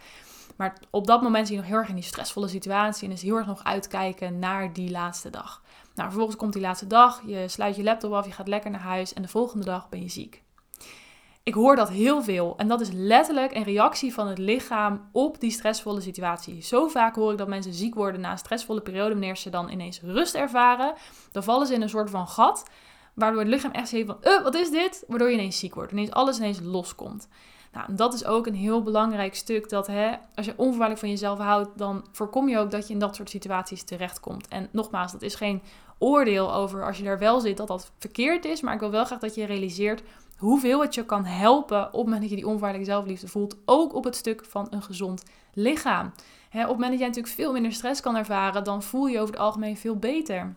Maar 0.56 0.78
op 0.90 1.08
dat 1.08 1.22
moment 1.22 1.48
zie 1.48 1.56
je 1.56 1.62
nog 1.62 1.72
heel 1.72 1.80
erg 1.80 1.90
in 1.90 1.96
die 1.96 2.04
stressvolle 2.04 2.48
situatie 2.48 3.08
en 3.08 3.14
is 3.14 3.22
heel 3.22 3.36
erg 3.36 3.48
nog 3.48 3.64
uitkijken 3.64 4.40
naar 4.40 4.74
die 4.74 4.92
laatste 4.92 5.30
dag. 5.30 5.62
Nou, 5.96 6.08
vervolgens 6.08 6.38
komt 6.38 6.54
die 6.54 6.62
laatste 6.62 6.88
dag, 6.88 7.22
je 7.26 7.48
sluit 7.48 7.76
je 7.76 7.84
laptop 7.84 8.14
af, 8.14 8.26
je 8.26 8.32
gaat 8.32 8.48
lekker 8.48 8.72
naar 8.72 8.80
huis 8.80 9.14
en 9.14 9.22
de 9.22 9.28
volgende 9.28 9.66
dag 9.66 9.90
ben 9.90 10.02
je 10.02 10.10
ziek. 10.10 10.44
Ik 11.46 11.54
hoor 11.54 11.76
dat 11.76 11.90
heel 11.90 12.24
veel 12.24 12.54
en 12.58 12.68
dat 12.68 12.82
is 12.82 12.90
letterlijk 12.92 13.56
een 13.56 13.64
reactie 13.64 14.14
van 14.14 14.28
het 14.28 14.38
lichaam 14.38 15.10
op 15.12 15.40
die 15.40 15.52
stressvolle 15.52 16.02
situatie. 16.02 16.62
Zo 16.62 16.88
vaak 16.88 17.16
hoor 17.16 17.32
ik 17.32 17.38
dat 17.38 17.48
mensen 17.48 17.74
ziek 17.74 17.96
worden 17.96 18.22
na 18.22 18.32
een 18.32 18.38
stressvolle 18.38 18.82
periode, 18.82 19.10
wanneer 19.10 19.38
ze 19.38 19.50
dan 19.50 19.70
ineens 19.70 20.02
rust 20.02 20.36
ervaren. 20.36 20.94
Dan 21.32 21.44
vallen 21.44 21.68
ze 21.68 21.74
in 21.74 21.82
een 21.82 21.90
soort 21.90 22.10
van 22.10 22.28
gat, 22.28 22.64
waardoor 23.14 23.40
het 23.40 23.50
lichaam 23.50 23.72
echt 23.72 23.88
zegt 23.88 24.06
van, 24.06 24.18
uh, 24.22 24.44
wat 24.44 24.56
is 24.56 24.70
dit? 24.70 25.04
Waardoor 25.08 25.28
je 25.28 25.34
ineens 25.34 25.60
ziek 25.60 25.76
wordt, 25.76 25.92
ineens 25.92 26.12
alles 26.12 26.38
ineens 26.38 26.60
loskomt. 26.64 27.28
Nou, 27.72 27.96
dat 27.96 28.14
is 28.14 28.26
ook 28.26 28.48
een 28.48 28.56
heel 28.56 28.84
belangrijk 28.84 29.36
stuk. 29.36 29.70
Dat 29.70 29.88
hè, 29.88 30.16
als 30.36 30.46
je 30.46 30.54
onvoorwaardelijk 30.56 31.00
van 31.00 31.10
jezelf 31.10 31.40
houdt, 31.40 31.78
dan 31.78 32.06
voorkom 32.12 32.50
je 32.50 32.58
ook 32.58 32.72
dat 32.72 32.88
je 32.88 32.94
in 32.94 33.00
dat 33.00 33.16
soort 33.16 33.30
situaties 33.30 33.84
terechtkomt. 33.84 34.48
En 34.48 34.70
nogmaals, 34.72 35.12
dat 35.12 35.22
is 35.22 35.36
geen 35.36 35.62
oordeel 35.98 36.54
over 36.54 36.86
als 36.86 36.98
je 36.98 37.04
daar 37.04 37.20
wel 37.20 37.40
zit 37.40 37.58
dat 37.58 37.68
dat 37.68 37.92
verkeerd 37.98 38.46
is. 38.46 38.62
Maar 38.62 38.74
ik 38.74 38.80
wil 38.80 38.92
wel 38.92 39.06
graag 39.06 39.20
dat 39.20 39.36
je 39.36 39.46
realiseert 39.46 40.04
hoeveel 40.38 40.82
het 40.82 40.94
je 40.94 41.06
kan 41.06 41.26
helpen 41.26 41.86
op 41.86 41.92
het 41.94 42.04
moment 42.04 42.22
dat 42.22 42.30
je 42.30 42.36
die 42.36 42.46
onvoorwaardelijke 42.46 42.92
zelfliefde 42.92 43.28
voelt. 43.28 43.58
Ook 43.66 43.94
op 43.94 44.04
het 44.04 44.16
stuk 44.16 44.46
van 44.46 44.68
een 44.70 44.84
gezond 44.84 45.24
lichaam. 45.54 46.06
Op 46.06 46.62
het 46.62 46.70
moment 46.70 46.90
dat 46.90 47.00
jij 47.00 47.08
natuurlijk 47.08 47.36
veel 47.36 47.52
minder 47.52 47.72
stress 47.72 48.02
kan 48.02 48.16
ervaren, 48.16 48.64
dan 48.64 48.84
voel 48.84 49.08
je 49.08 49.20
over 49.20 49.34
het 49.34 49.44
algemeen 49.44 49.78
veel 49.78 49.96
beter. 49.96 50.56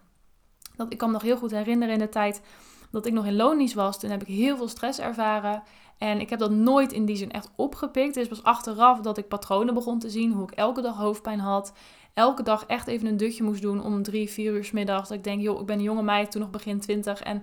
Dat, 0.77 0.93
ik 0.93 0.99
kan 0.99 1.09
me 1.09 1.15
nog 1.15 1.23
heel 1.23 1.37
goed 1.37 1.51
herinneren 1.51 1.95
in 1.95 2.01
de 2.01 2.09
tijd 2.09 2.43
dat 2.91 3.07
ik 3.07 3.13
nog 3.13 3.27
in 3.27 3.37
loondienst 3.37 3.75
was. 3.75 3.99
Toen 3.99 4.11
heb 4.11 4.21
ik 4.23 4.27
heel 4.27 4.57
veel 4.57 4.69
stress 4.69 4.99
ervaren. 4.99 5.63
En 5.99 6.21
ik 6.21 6.31
heb 6.31 6.39
dat 6.39 6.51
nooit 6.51 6.93
in 6.93 7.05
die 7.05 7.17
zin 7.17 7.31
echt 7.31 7.51
opgepikt. 7.57 8.15
Het 8.15 8.25
is 8.25 8.29
pas 8.29 8.43
achteraf 8.43 9.01
dat 9.01 9.19
ik 9.19 9.29
patronen 9.29 9.75
begon 9.75 9.99
te 9.99 10.11
zien. 10.11 10.33
Hoe 10.33 10.43
ik 10.43 10.51
elke 10.51 10.81
dag 10.81 10.97
hoofdpijn 10.97 11.41
had. 11.41 11.73
Elke 12.15 12.43
dag 12.43 12.65
echt 12.67 12.87
even 12.87 13.09
een 13.09 13.17
dutje 13.17 13.43
moest 13.43 13.63
doen 13.63 13.83
om 13.83 14.03
drie, 14.03 14.29
vier 14.31 14.53
uur 14.53 14.71
middags. 14.73 15.09
Dat 15.09 15.19
ik 15.19 15.25
denk, 15.25 15.41
joh, 15.41 15.61
ik 15.61 15.67
ben 15.67 15.77
een 15.77 15.83
jonge 15.83 16.03
meid, 16.03 16.31
toen 16.31 16.41
nog 16.41 16.51
begin 16.51 16.81
twintig. 16.81 17.21
En 17.21 17.43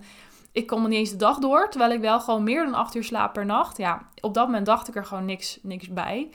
ik 0.55 0.67
kom 0.67 0.87
niet 0.87 0.97
eens 0.97 1.09
de 1.09 1.15
dag 1.15 1.37
door. 1.37 1.69
Terwijl 1.69 1.91
ik 1.91 1.99
wel 1.99 2.19
gewoon 2.19 2.43
meer 2.43 2.65
dan 2.65 2.73
acht 2.73 2.95
uur 2.95 3.03
slaap 3.03 3.33
per 3.33 3.45
nacht. 3.45 3.77
Ja, 3.77 4.01
op 4.21 4.33
dat 4.33 4.45
moment 4.45 4.65
dacht 4.65 4.87
ik 4.87 4.95
er 4.95 5.05
gewoon 5.05 5.25
niks, 5.25 5.59
niks 5.61 5.87
bij. 5.87 6.29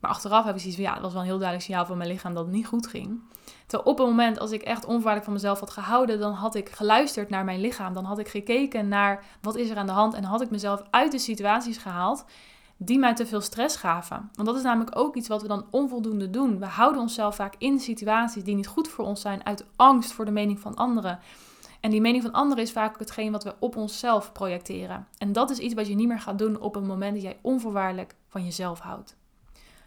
Maar 0.00 0.10
achteraf 0.10 0.44
heb 0.44 0.54
ik 0.54 0.60
zoiets 0.60 0.80
van, 0.80 0.88
ja, 0.88 0.94
dat 0.94 1.02
was 1.02 1.12
wel 1.12 1.20
een 1.20 1.26
heel 1.26 1.38
duidelijk 1.38 1.66
signaal 1.66 1.86
van 1.86 1.96
mijn 1.96 2.10
lichaam 2.10 2.34
dat 2.34 2.44
het 2.44 2.54
niet 2.54 2.66
goed 2.66 2.86
ging. 2.86 3.20
Terwijl 3.66 3.90
op 3.90 3.98
het 3.98 4.06
moment 4.06 4.38
als 4.38 4.50
ik 4.50 4.62
echt 4.62 4.84
onvoorwaardelijk 4.84 5.24
van 5.24 5.32
mezelf 5.32 5.60
had 5.60 5.70
gehouden, 5.70 6.18
dan 6.18 6.32
had 6.32 6.54
ik 6.54 6.68
geluisterd 6.68 7.30
naar 7.30 7.44
mijn 7.44 7.60
lichaam. 7.60 7.94
Dan 7.94 8.04
had 8.04 8.18
ik 8.18 8.28
gekeken 8.28 8.88
naar 8.88 9.24
wat 9.40 9.56
is 9.56 9.70
er 9.70 9.76
aan 9.76 9.86
de 9.86 9.92
hand 9.92 10.14
en 10.14 10.24
had 10.24 10.40
ik 10.40 10.50
mezelf 10.50 10.82
uit 10.90 11.12
de 11.12 11.18
situaties 11.18 11.76
gehaald 11.76 12.24
die 12.76 12.98
mij 12.98 13.14
te 13.14 13.26
veel 13.26 13.40
stress 13.40 13.76
gaven. 13.76 14.30
Want 14.34 14.48
dat 14.48 14.56
is 14.56 14.62
namelijk 14.62 14.98
ook 14.98 15.16
iets 15.16 15.28
wat 15.28 15.42
we 15.42 15.48
dan 15.48 15.66
onvoldoende 15.70 16.30
doen. 16.30 16.58
We 16.58 16.66
houden 16.66 17.00
onszelf 17.00 17.34
vaak 17.34 17.54
in 17.58 17.80
situaties 17.80 18.44
die 18.44 18.54
niet 18.54 18.66
goed 18.66 18.88
voor 18.88 19.04
ons 19.04 19.20
zijn 19.20 19.46
uit 19.46 19.66
angst 19.76 20.12
voor 20.12 20.24
de 20.24 20.30
mening 20.30 20.60
van 20.60 20.74
anderen. 20.74 21.18
En 21.80 21.90
die 21.90 22.00
mening 22.00 22.22
van 22.22 22.32
anderen 22.32 22.64
is 22.64 22.72
vaak 22.72 22.98
hetgeen 22.98 23.32
wat 23.32 23.44
we 23.44 23.54
op 23.58 23.76
onszelf 23.76 24.32
projecteren. 24.32 25.08
En 25.18 25.32
dat 25.32 25.50
is 25.50 25.58
iets 25.58 25.74
wat 25.74 25.86
je 25.86 25.94
niet 25.94 26.08
meer 26.08 26.20
gaat 26.20 26.38
doen 26.38 26.60
op 26.60 26.74
het 26.74 26.84
moment 26.84 27.14
dat 27.14 27.22
jij 27.22 27.38
onvoorwaardelijk 27.42 28.14
van 28.28 28.44
jezelf 28.44 28.78
houdt. 28.78 29.16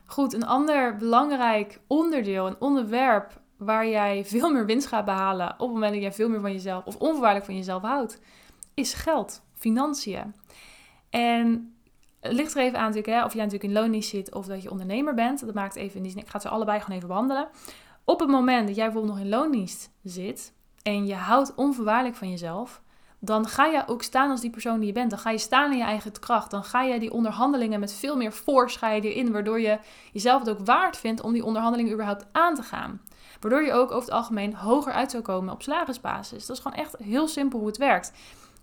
Goed, 0.06 0.34
een 0.34 0.46
ander 0.46 0.96
belangrijk 0.96 1.80
onderdeel, 1.88 2.48
een 2.48 2.60
onderwerp 2.60 3.42
waar 3.58 3.88
jij 3.88 4.26
veel 4.26 4.52
meer 4.52 4.66
winst 4.66 4.88
gaat 4.88 5.06
behalen 5.06 5.52
op 5.52 5.60
het 5.60 5.74
moment 5.74 5.94
dat 5.94 6.02
jij 6.02 6.14
veel 6.14 6.30
meer 6.30 6.42
van 6.42 6.52
jezelf 6.52 6.86
of 6.86 6.96
onvoorwaardelijk 6.96 7.46
van 7.46 7.56
jezelf 7.56 7.82
houdt, 7.82 8.20
is 8.74 8.94
geld, 8.94 9.44
financiën. 9.54 10.36
En 11.10 11.76
het 12.20 12.34
ligt 12.34 12.56
er 12.56 12.62
even 12.62 12.80
aan 12.80 12.86
natuurlijk, 12.86 13.14
hè, 13.14 13.26
of 13.26 13.34
jij 13.34 13.44
natuurlijk 13.44 13.74
in 13.74 13.80
loondienst 13.80 14.10
zit 14.10 14.34
of 14.34 14.46
dat 14.46 14.62
je 14.62 14.72
ondernemer 14.72 15.14
bent. 15.14 15.46
Dat 15.46 15.54
maakt 15.54 15.76
even 15.76 16.10
zin, 16.10 16.22
ik 16.22 16.28
ga 16.28 16.40
ze 16.40 16.50
allebei 16.50 16.80
gewoon 16.80 16.96
even 16.96 17.08
behandelen. 17.08 17.50
Op 18.04 18.20
het 18.20 18.30
moment 18.30 18.68
dat 18.68 18.76
jij 18.76 18.86
bijvoorbeeld 18.86 19.14
nog 19.14 19.24
in 19.24 19.30
loondienst 19.30 19.92
zit 20.04 20.54
en 20.84 21.06
je 21.06 21.16
houdt 21.16 21.56
onvoorwaardelijk 21.56 22.16
van 22.16 22.30
jezelf, 22.30 22.82
dan 23.24 23.48
ga 23.48 23.66
je 23.66 23.84
ook 23.88 24.04
staan 24.04 24.30
als 24.30 24.42
die 24.42 24.50
persoon 24.50 24.78
die 24.78 24.88
je 24.88 24.94
bent. 24.94 25.10
Dan 25.10 25.20
ga 25.20 25.30
je 25.30 25.38
staan 25.38 25.72
in 25.72 25.78
je 25.78 25.84
eigen 25.84 26.20
kracht. 26.20 26.52
Dan 26.52 26.64
ga 26.64 26.82
je 26.82 27.00
die 27.00 27.12
onderhandelingen 27.12 27.80
met 27.80 27.94
veel 27.94 28.18
meer 28.18 28.32
force 28.32 29.02
in, 29.02 29.32
waardoor 29.32 29.60
je 29.60 29.80
jezelf 30.12 30.40
het 30.40 30.50
ook 30.50 30.66
waard 30.66 30.98
vindt 30.98 31.22
om 31.22 31.34
die 31.34 31.46
onderhandelingen 31.46 31.94
überhaupt 31.94 32.26
aan 32.32 32.56
te 32.56 32.64
gaan. 32.64 33.02
Waardoor 33.40 33.64
je 33.64 33.74
ook 33.74 33.92
over 33.92 34.10
het 34.10 34.12
algemeen 34.12 34.56
hoger 34.56 34.94
uit 34.94 35.12
zou 35.12 35.24
komen 35.24 35.54
op 35.54 35.62
salarisbasis. 35.62 36.46
Dat 36.46 36.56
is 36.56 36.62
gewoon 36.62 36.78
echt 36.78 36.96
heel 36.98 37.28
simpel 37.28 37.60
hoe 37.60 37.68
het 37.68 37.78
werkt. 37.78 38.14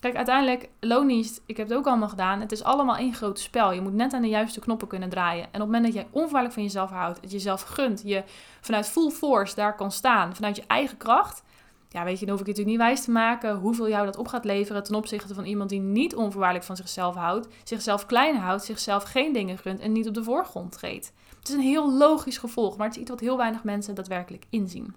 Kijk, 0.01 0.17
uiteindelijk, 0.17 0.69
loondienst, 0.81 1.43
ik 1.47 1.57
heb 1.57 1.69
het 1.69 1.79
ook 1.79 1.87
allemaal 1.87 2.09
gedaan. 2.09 2.41
Het 2.41 2.53
is 2.53 2.63
allemaal 2.63 2.97
één 2.97 3.15
groot 3.15 3.39
spel. 3.39 3.73
Je 3.73 3.81
moet 3.81 3.95
net 3.95 4.13
aan 4.13 4.23
de 4.23 4.29
juiste 4.29 4.61
knoppen 4.61 4.89
kunnen 4.89 5.09
draaien. 5.09 5.43
En 5.43 5.49
op 5.49 5.53
het 5.53 5.67
moment 5.67 5.85
dat 5.85 5.95
jij 5.95 6.07
onvoorwaardelijk 6.11 6.55
van 6.55 6.63
jezelf 6.63 6.91
houdt, 6.91 7.21
het 7.21 7.31
jezelf 7.31 7.63
gunt, 7.63 8.03
je 8.05 8.23
vanuit 8.61 8.87
full 8.87 9.11
force 9.11 9.55
daar 9.55 9.77
kan 9.77 9.93
staan, 9.93 10.35
vanuit 10.35 10.57
je 10.57 10.65
eigen 10.67 10.97
kracht, 10.97 11.43
ja, 11.89 12.05
weet 12.05 12.19
je, 12.19 12.27
dan 12.27 12.35
hoef 12.35 12.47
ik 12.47 12.47
je 12.47 12.53
natuurlijk 12.53 12.67
niet 12.67 12.87
wijs 12.89 13.05
te 13.05 13.11
maken 13.11 13.57
hoeveel 13.57 13.89
jou 13.89 14.05
dat 14.05 14.17
op 14.17 14.29
gaat 14.29 14.45
leveren 14.45 14.83
ten 14.83 14.95
opzichte 14.95 15.35
van 15.35 15.45
iemand 15.45 15.71
die 15.71 15.81
niet 15.81 16.15
onvoorwaardelijk 16.15 16.67
van 16.67 16.77
zichzelf 16.77 17.15
houdt, 17.15 17.49
zichzelf 17.65 18.07
klein 18.07 18.37
houdt, 18.37 18.65
zichzelf 18.65 19.03
geen 19.03 19.33
dingen 19.33 19.59
gunt 19.59 19.81
en 19.81 19.93
niet 19.93 20.09
op 20.09 20.15
de 20.15 20.23
voorgrond 20.23 20.73
treedt. 20.73 21.13
Het 21.39 21.49
is 21.49 21.55
een 21.55 21.61
heel 21.61 21.93
logisch 21.93 22.39
gevolg, 22.39 22.77
maar 22.77 22.87
het 22.87 22.97
is 22.97 23.03
iets 23.03 23.11
wat 23.11 23.21
heel 23.21 23.37
weinig 23.37 23.65
mensen 23.65 23.95
daadwerkelijk 23.95 24.45
inzien. 24.51 24.95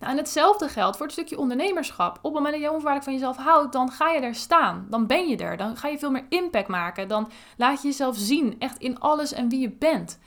Nou, 0.00 0.12
en 0.12 0.18
hetzelfde 0.18 0.68
geldt 0.68 0.96
voor 0.96 1.06
het 1.06 1.14
stukje 1.14 1.38
ondernemerschap. 1.38 2.16
Op 2.16 2.22
het 2.22 2.32
moment 2.32 2.52
dat 2.52 2.62
je 2.62 2.70
onvoorwaardelijk 2.70 3.04
van 3.04 3.12
jezelf 3.12 3.36
houdt, 3.36 3.72
dan 3.72 3.90
ga 3.90 4.10
je 4.10 4.20
er 4.20 4.34
staan. 4.34 4.86
Dan 4.90 5.06
ben 5.06 5.28
je 5.28 5.36
er. 5.36 5.56
Dan 5.56 5.76
ga 5.76 5.88
je 5.88 5.98
veel 5.98 6.10
meer 6.10 6.26
impact 6.28 6.68
maken. 6.68 7.08
Dan 7.08 7.30
laat 7.56 7.82
je 7.82 7.88
jezelf 7.88 8.16
zien, 8.16 8.56
echt 8.58 8.78
in 8.78 9.00
alles 9.00 9.32
en 9.32 9.48
wie 9.48 9.60
je 9.60 9.70
bent. 9.70 10.18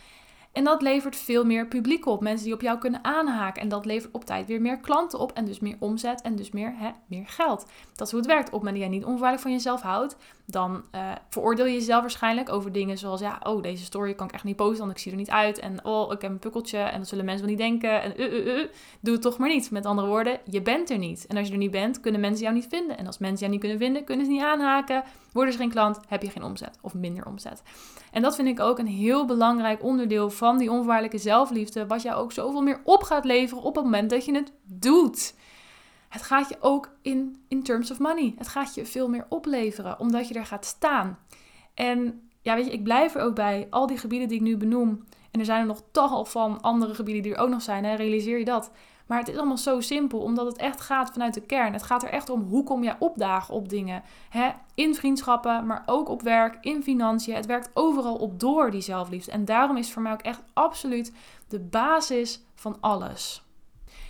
En 0.54 0.64
dat 0.64 0.82
levert 0.82 1.16
veel 1.16 1.46
meer 1.46 1.68
publiek 1.68 2.06
op. 2.06 2.22
Mensen 2.22 2.46
die 2.46 2.54
op 2.54 2.62
jou 2.62 2.78
kunnen 2.78 3.04
aanhaken. 3.04 3.62
En 3.62 3.70
dat 3.70 3.86
levert 3.86 4.14
op 4.14 4.26
tijd 4.26 4.48
weer 4.48 4.62
meer 4.62 4.80
klanten 4.80 5.20
op. 5.20 5.32
En 5.32 5.46
dus 5.46 5.60
meer 5.60 5.76
omzet 5.80 6.22
en 6.22 6.36
dus 6.36 6.52
meer, 6.52 6.74
hè, 6.76 6.90
meer 7.06 7.28
geld. 7.28 7.66
Dat 7.96 8.08
is 8.08 8.14
hoe 8.14 8.22
het 8.22 8.30
werkt. 8.30 8.48
Op 8.48 8.52
het 8.54 8.62
moment 8.62 8.76
dat 8.76 8.84
jij 8.84 8.98
niet 8.98 9.04
onvoorwaardelijk 9.04 9.42
van 9.42 9.52
jezelf 9.52 9.82
houdt, 9.82 10.16
dan 10.46 10.84
uh, 10.96 11.12
veroordeel 11.30 11.66
je 11.66 11.74
jezelf 11.74 12.02
waarschijnlijk 12.02 12.50
over 12.50 12.72
dingen 12.72 12.98
zoals: 12.98 13.22
ja, 13.22 13.40
oh, 13.44 13.62
deze 13.62 13.84
story 13.84 14.14
kan 14.14 14.28
ik 14.28 14.34
echt 14.34 14.44
niet 14.44 14.56
posten, 14.56 14.80
want 14.80 14.92
ik 14.92 14.98
zie 14.98 15.12
er 15.12 15.18
niet 15.18 15.30
uit. 15.30 15.60
En 15.60 15.86
oh, 15.86 16.12
ik 16.12 16.22
heb 16.22 16.32
een 16.32 16.40
pukkeltje. 16.40 16.78
En 16.78 17.00
dat 17.00 17.08
zullen 17.08 17.26
mensen 17.26 17.46
wel 17.46 17.56
niet 17.56 17.64
denken. 17.64 18.02
En 18.02 18.22
uh, 18.22 18.46
uh, 18.46 18.68
doe 19.00 19.14
het 19.14 19.22
toch 19.22 19.38
maar 19.38 19.50
niet. 19.50 19.72
Met 19.72 19.86
andere 19.86 20.08
woorden, 20.08 20.40
je 20.46 20.62
bent 20.62 20.90
er 20.90 20.98
niet. 20.98 21.26
En 21.28 21.38
als 21.38 21.48
je 21.48 21.54
er 21.54 21.60
niet 21.60 21.72
bent, 21.72 22.00
kunnen 22.00 22.22
mensen 22.22 22.44
jou 22.44 22.56
niet 22.56 22.68
vinden. 22.70 22.98
En 22.98 23.08
als 23.08 23.18
mensen 23.18 23.40
jou 23.40 23.52
niet 23.52 23.60
kunnen 23.60 23.78
vinden, 23.78 24.04
kunnen 24.04 24.26
ze 24.26 24.32
niet 24.32 24.42
aanhaken. 24.42 25.04
Worden 25.34 25.54
ze 25.54 25.60
geen 25.60 25.70
klant, 25.70 26.00
heb 26.08 26.22
je 26.22 26.30
geen 26.30 26.44
omzet 26.44 26.78
of 26.82 26.94
minder 26.94 27.26
omzet. 27.26 27.64
En 28.12 28.22
dat 28.22 28.36
vind 28.36 28.48
ik 28.48 28.60
ook 28.60 28.80
een 28.80 28.88
heel 28.88 29.26
belangrijk 29.26 29.84
onderdeel 29.84 30.30
van 30.30 30.58
die 30.58 30.72
onvoorwaardelijke 30.72 31.18
zelfliefde, 31.18 31.88
wat 31.88 32.02
jou 32.02 32.22
ook 32.22 32.32
zoveel 32.32 32.62
meer 32.62 32.82
op 32.84 33.04
gaat 33.04 33.26
leveren 33.26 33.64
op 33.64 33.76
het 33.76 33.84
moment 33.84 34.10
dat 34.10 34.26
je 34.26 34.36
het 34.36 34.52
doet. 34.64 35.36
Het 36.10 36.22
gaat 36.22 36.50
je 36.50 36.58
ook 36.60 36.90
in, 37.02 37.44
in 37.48 37.64
terms 37.64 37.92
of 37.92 38.00
money. 38.00 38.34
Het 38.38 38.48
gaat 38.48 38.76
je 38.76 38.86
veel 38.86 39.10
meer 39.10 39.26
opleveren, 39.30 40.00
omdat 40.00 40.28
je 40.28 40.34
er 40.34 40.46
gaat 40.46 40.66
staan. 40.66 41.20
En 41.74 42.30
ja, 42.42 42.56
weet 42.56 42.66
je, 42.66 42.72
ik 42.72 42.84
blijf 42.84 43.16
er 43.16 43.22
ook 43.22 43.36
bij. 43.36 43.68
Al 43.70 43.88
die 43.88 43.98
gebieden 43.98 44.28
die 44.28 44.38
ik 44.38 44.44
nu 44.44 44.58
benoem. 44.58 45.04
En 45.32 45.40
er 45.40 45.46
zijn 45.46 45.60
er 45.60 45.66
nog 45.66 45.84
tal 45.92 46.26
van 46.26 46.62
andere 46.62 46.94
gebieden 46.94 47.24
die 47.24 47.34
er 47.34 47.40
ook 47.40 47.50
nog 47.50 47.62
zijn. 47.62 47.84
Hè? 47.84 47.96
Realiseer 47.96 48.38
je 48.38 48.46
dat. 48.46 48.72
Maar 49.06 49.20
het 49.20 49.28
is 49.28 49.38
allemaal 49.38 49.58
zo 49.58 49.82
simpel, 49.82 50.20
omdat 50.20 50.46
het 50.46 50.58
echt 50.58 50.82
gaat 50.82 51.12
vanuit 51.12 51.34
de 51.34 51.42
kern. 51.42 51.74
Het 51.74 51.84
gaat 51.84 52.04
er 52.04 52.10
echt 52.10 52.30
om 52.30 52.42
hoe 52.42 52.64
kom 52.64 52.84
jij 52.84 52.96
opdagen 53.00 53.54
op 53.54 53.70
dingen. 53.70 54.04
Hè? 54.30 54.52
In 54.76 54.96
vriendschappen, 54.96 55.66
maar 55.66 55.84
ook 55.86 56.10
op 56.10 56.22
werk, 56.22 56.58
in 56.62 56.84
financiën. 56.84 57.36
Het 57.36 57.46
werkt 57.46 57.70
overal 57.74 58.16
op 58.16 58.40
door, 58.40 58.72
die 58.72 58.82
zelfliefde. 58.82 59.32
En 59.32 59.46
daarom 59.46 59.78
is 59.78 59.92
voor 59.92 60.02
mij 60.02 60.12
ook 60.12 60.22
echt 60.22 60.42
absoluut 60.54 61.14
de 61.48 61.60
basis 61.60 62.44
van 62.56 62.78
alles. 62.80 63.44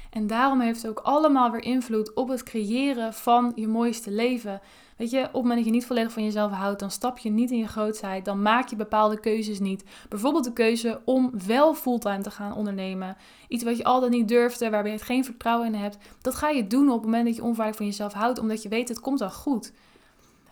En 0.09 0.27
daarom 0.27 0.59
heeft 0.59 0.81
het 0.81 0.91
ook 0.91 0.99
allemaal 0.99 1.51
weer 1.51 1.63
invloed 1.63 2.13
op 2.13 2.27
het 2.27 2.43
creëren 2.43 3.13
van 3.13 3.51
je 3.55 3.67
mooiste 3.67 4.11
leven. 4.11 4.61
Weet 4.97 5.11
je, 5.11 5.19
op 5.19 5.23
het 5.23 5.33
moment 5.33 5.55
dat 5.55 5.65
je 5.65 5.71
niet 5.71 5.85
volledig 5.85 6.11
van 6.11 6.23
jezelf 6.23 6.51
houdt, 6.51 6.79
dan 6.79 6.91
stap 6.91 7.17
je 7.17 7.29
niet 7.29 7.51
in 7.51 7.57
je 7.57 7.67
grootheid. 7.67 8.25
Dan 8.25 8.41
maak 8.41 8.67
je 8.67 8.75
bepaalde 8.75 9.19
keuzes 9.19 9.59
niet. 9.59 9.83
Bijvoorbeeld 10.09 10.43
de 10.43 10.53
keuze 10.53 11.01
om 11.05 11.31
wel 11.45 11.73
fulltime 11.73 12.21
te 12.21 12.31
gaan 12.31 12.53
ondernemen. 12.53 13.17
Iets 13.47 13.63
wat 13.63 13.77
je 13.77 13.83
altijd 13.83 14.11
niet 14.11 14.27
durfde, 14.27 14.69
waarbij 14.69 14.91
je 14.91 14.97
het 14.97 15.05
geen 15.05 15.25
vertrouwen 15.25 15.67
in 15.67 15.73
hebt. 15.73 15.97
Dat 16.21 16.35
ga 16.35 16.49
je 16.49 16.67
doen 16.67 16.89
op 16.89 16.95
het 16.95 17.05
moment 17.05 17.25
dat 17.25 17.35
je 17.35 17.43
onvaardig 17.43 17.75
van 17.75 17.85
jezelf 17.85 18.13
houdt, 18.13 18.39
omdat 18.39 18.63
je 18.63 18.69
weet 18.69 18.89
het 18.89 18.99
komt 18.99 19.19
wel 19.19 19.31
goed. 19.31 19.71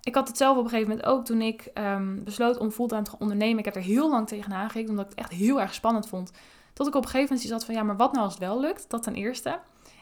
Ik 0.03 0.15
had 0.15 0.27
het 0.27 0.37
zelf 0.37 0.57
op 0.57 0.63
een 0.63 0.69
gegeven 0.69 0.89
moment 0.89 1.07
ook 1.07 1.25
toen 1.25 1.41
ik 1.41 1.71
um, 1.73 2.23
besloot 2.23 2.57
om 2.57 2.71
fulltime 2.71 3.01
te 3.01 3.09
gaan 3.09 3.19
ondernemen. 3.19 3.59
Ik 3.59 3.65
heb 3.65 3.75
er 3.75 3.81
heel 3.81 4.09
lang 4.09 4.27
tegenaan 4.27 4.69
gekeken, 4.69 4.89
omdat 4.89 5.05
ik 5.05 5.11
het 5.11 5.19
echt 5.19 5.39
heel 5.39 5.61
erg 5.61 5.73
spannend 5.73 6.07
vond. 6.07 6.31
Tot 6.73 6.87
ik 6.87 6.95
op 6.95 7.03
een 7.03 7.09
gegeven 7.09 7.33
moment 7.33 7.51
zat 7.51 7.65
van 7.65 7.75
ja, 7.75 7.83
maar 7.83 7.97
wat 7.97 8.11
nou 8.11 8.23
als 8.23 8.33
het 8.33 8.43
wel 8.43 8.59
lukt? 8.59 8.89
Dat 8.89 9.03
ten 9.03 9.13
eerste. 9.13 9.59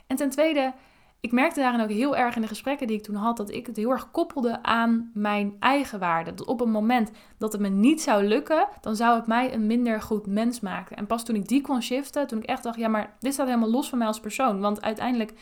En 0.08 0.16
ten 0.16 0.30
tweede, 0.30 0.74
ik 1.22 1.32
merkte 1.32 1.60
daarin 1.60 1.82
ook 1.82 1.90
heel 1.90 2.16
erg 2.16 2.36
in 2.36 2.42
de 2.42 2.48
gesprekken 2.48 2.88
die 2.88 2.98
ik 2.98 3.04
toen 3.04 3.16
had, 3.16 3.38
dat 3.38 3.52
ik 3.52 3.66
het 3.66 3.76
heel 3.76 3.92
erg 3.92 4.12
koppelde 4.12 4.64
aan 4.64 5.12
mijn 5.14 5.56
eigen 5.60 6.00
waarde. 6.00 6.34
Dat 6.34 6.48
op 6.48 6.62
een 6.62 6.72
moment 6.72 7.12
dat 7.38 7.52
het 7.52 7.62
me 7.62 7.68
niet 7.68 8.02
zou 8.02 8.24
lukken, 8.24 8.68
dan 8.82 8.96
zou 8.96 9.16
het 9.16 9.28
mij 9.28 9.54
een 9.54 9.68
minder 9.68 10.02
goed 10.02 10.28
mens 10.28 10.60
maken. 10.60 10.96
En 10.96 11.08
pas 11.08 11.26
toen 11.26 11.36
ik 11.36 11.48
die 11.48 11.62
kon 11.62 11.82
shiften, 11.82 12.28
toen 12.28 12.40
ik 12.40 12.46
echt 12.46 12.64
dacht, 12.64 12.78
ja, 12.78 12.88
maar 12.88 13.16
dit 13.20 13.34
staat 13.34 13.48
helemaal 13.48 13.70
los 13.70 13.90
van 13.90 13.98
mij 13.98 14.08
als 14.08 14.20
persoon. 14.20 14.60
Want 14.60 14.82
uiteindelijk, 14.82 15.34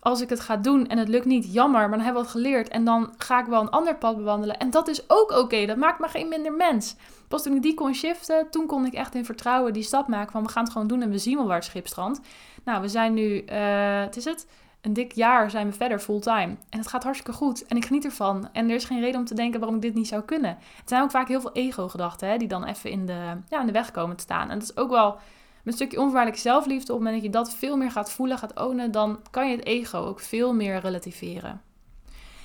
als 0.00 0.20
ik 0.20 0.28
het 0.28 0.40
ga 0.40 0.56
doen 0.56 0.86
en 0.86 0.98
het 0.98 1.08
lukt 1.08 1.24
niet, 1.24 1.52
jammer, 1.52 1.80
maar 1.80 1.96
dan 1.96 2.00
hebben 2.00 2.22
we 2.22 2.28
wat 2.28 2.36
geleerd. 2.36 2.68
En 2.68 2.84
dan 2.84 3.14
ga 3.16 3.40
ik 3.40 3.46
wel 3.46 3.60
een 3.60 3.70
ander 3.70 3.96
pad 3.96 4.16
bewandelen. 4.16 4.58
En 4.58 4.70
dat 4.70 4.88
is 4.88 5.10
ook 5.10 5.30
oké, 5.30 5.66
dat 5.66 5.76
maakt 5.76 5.98
me 5.98 6.08
geen 6.08 6.28
minder 6.28 6.52
mens. 6.52 6.96
Pas 7.28 7.42
toen 7.42 7.56
ik 7.56 7.62
die 7.62 7.74
kon 7.74 7.94
shiften, 7.94 8.50
toen 8.50 8.66
kon 8.66 8.86
ik 8.86 8.92
echt 8.92 9.14
in 9.14 9.24
vertrouwen 9.24 9.72
die 9.72 9.82
stap 9.82 10.08
maken 10.08 10.32
van 10.32 10.42
we 10.42 10.48
gaan 10.48 10.62
het 10.62 10.72
gewoon 10.72 10.86
doen 10.86 11.02
en 11.02 11.10
we 11.10 11.18
zien 11.18 11.36
wel 11.36 11.46
waar 11.46 11.56
het 11.56 11.64
schip 11.64 11.86
strandt. 11.86 12.20
Nou, 12.64 12.80
we 12.80 12.88
zijn 12.88 13.14
nu, 13.14 13.44
uh, 13.52 14.00
het 14.00 14.16
is 14.16 14.24
het, 14.24 14.46
een 14.80 14.92
dik 14.92 15.12
jaar 15.12 15.50
zijn 15.50 15.66
we 15.66 15.72
verder 15.72 15.98
fulltime. 15.98 16.56
En 16.68 16.78
het 16.78 16.86
gaat 16.86 17.02
hartstikke 17.02 17.38
goed. 17.38 17.66
En 17.66 17.76
ik 17.76 17.84
geniet 17.84 18.04
ervan. 18.04 18.48
En 18.52 18.68
er 18.68 18.74
is 18.74 18.84
geen 18.84 19.00
reden 19.00 19.20
om 19.20 19.26
te 19.26 19.34
denken 19.34 19.60
waarom 19.60 19.76
ik 19.76 19.82
dit 19.82 19.94
niet 19.94 20.08
zou 20.08 20.22
kunnen. 20.22 20.58
Het 20.76 20.88
zijn 20.88 21.02
ook 21.02 21.10
vaak 21.10 21.28
heel 21.28 21.40
veel 21.40 21.52
ego-gedachten 21.52 22.38
die 22.38 22.48
dan 22.48 22.64
even 22.64 22.90
in 22.90 23.06
de, 23.06 23.36
ja, 23.48 23.60
in 23.60 23.66
de 23.66 23.72
weg 23.72 23.90
komen 23.90 24.16
te 24.16 24.22
staan. 24.22 24.50
En 24.50 24.58
dat 24.58 24.68
is 24.68 24.76
ook 24.76 24.90
wel 24.90 25.18
een 25.64 25.72
stukje 25.72 25.96
onvoorwaardelijke 25.96 26.42
zelfliefde. 26.42 26.92
Op 26.92 26.98
het 26.98 27.06
moment 27.06 27.22
dat 27.22 27.32
je 27.32 27.38
dat 27.38 27.54
veel 27.54 27.76
meer 27.76 27.90
gaat 27.90 28.12
voelen, 28.12 28.38
gaat 28.38 28.60
ownen, 28.60 28.90
dan 28.90 29.18
kan 29.30 29.50
je 29.50 29.56
het 29.56 29.66
ego 29.66 29.98
ook 29.98 30.20
veel 30.20 30.54
meer 30.54 30.80
relativeren. 30.80 31.60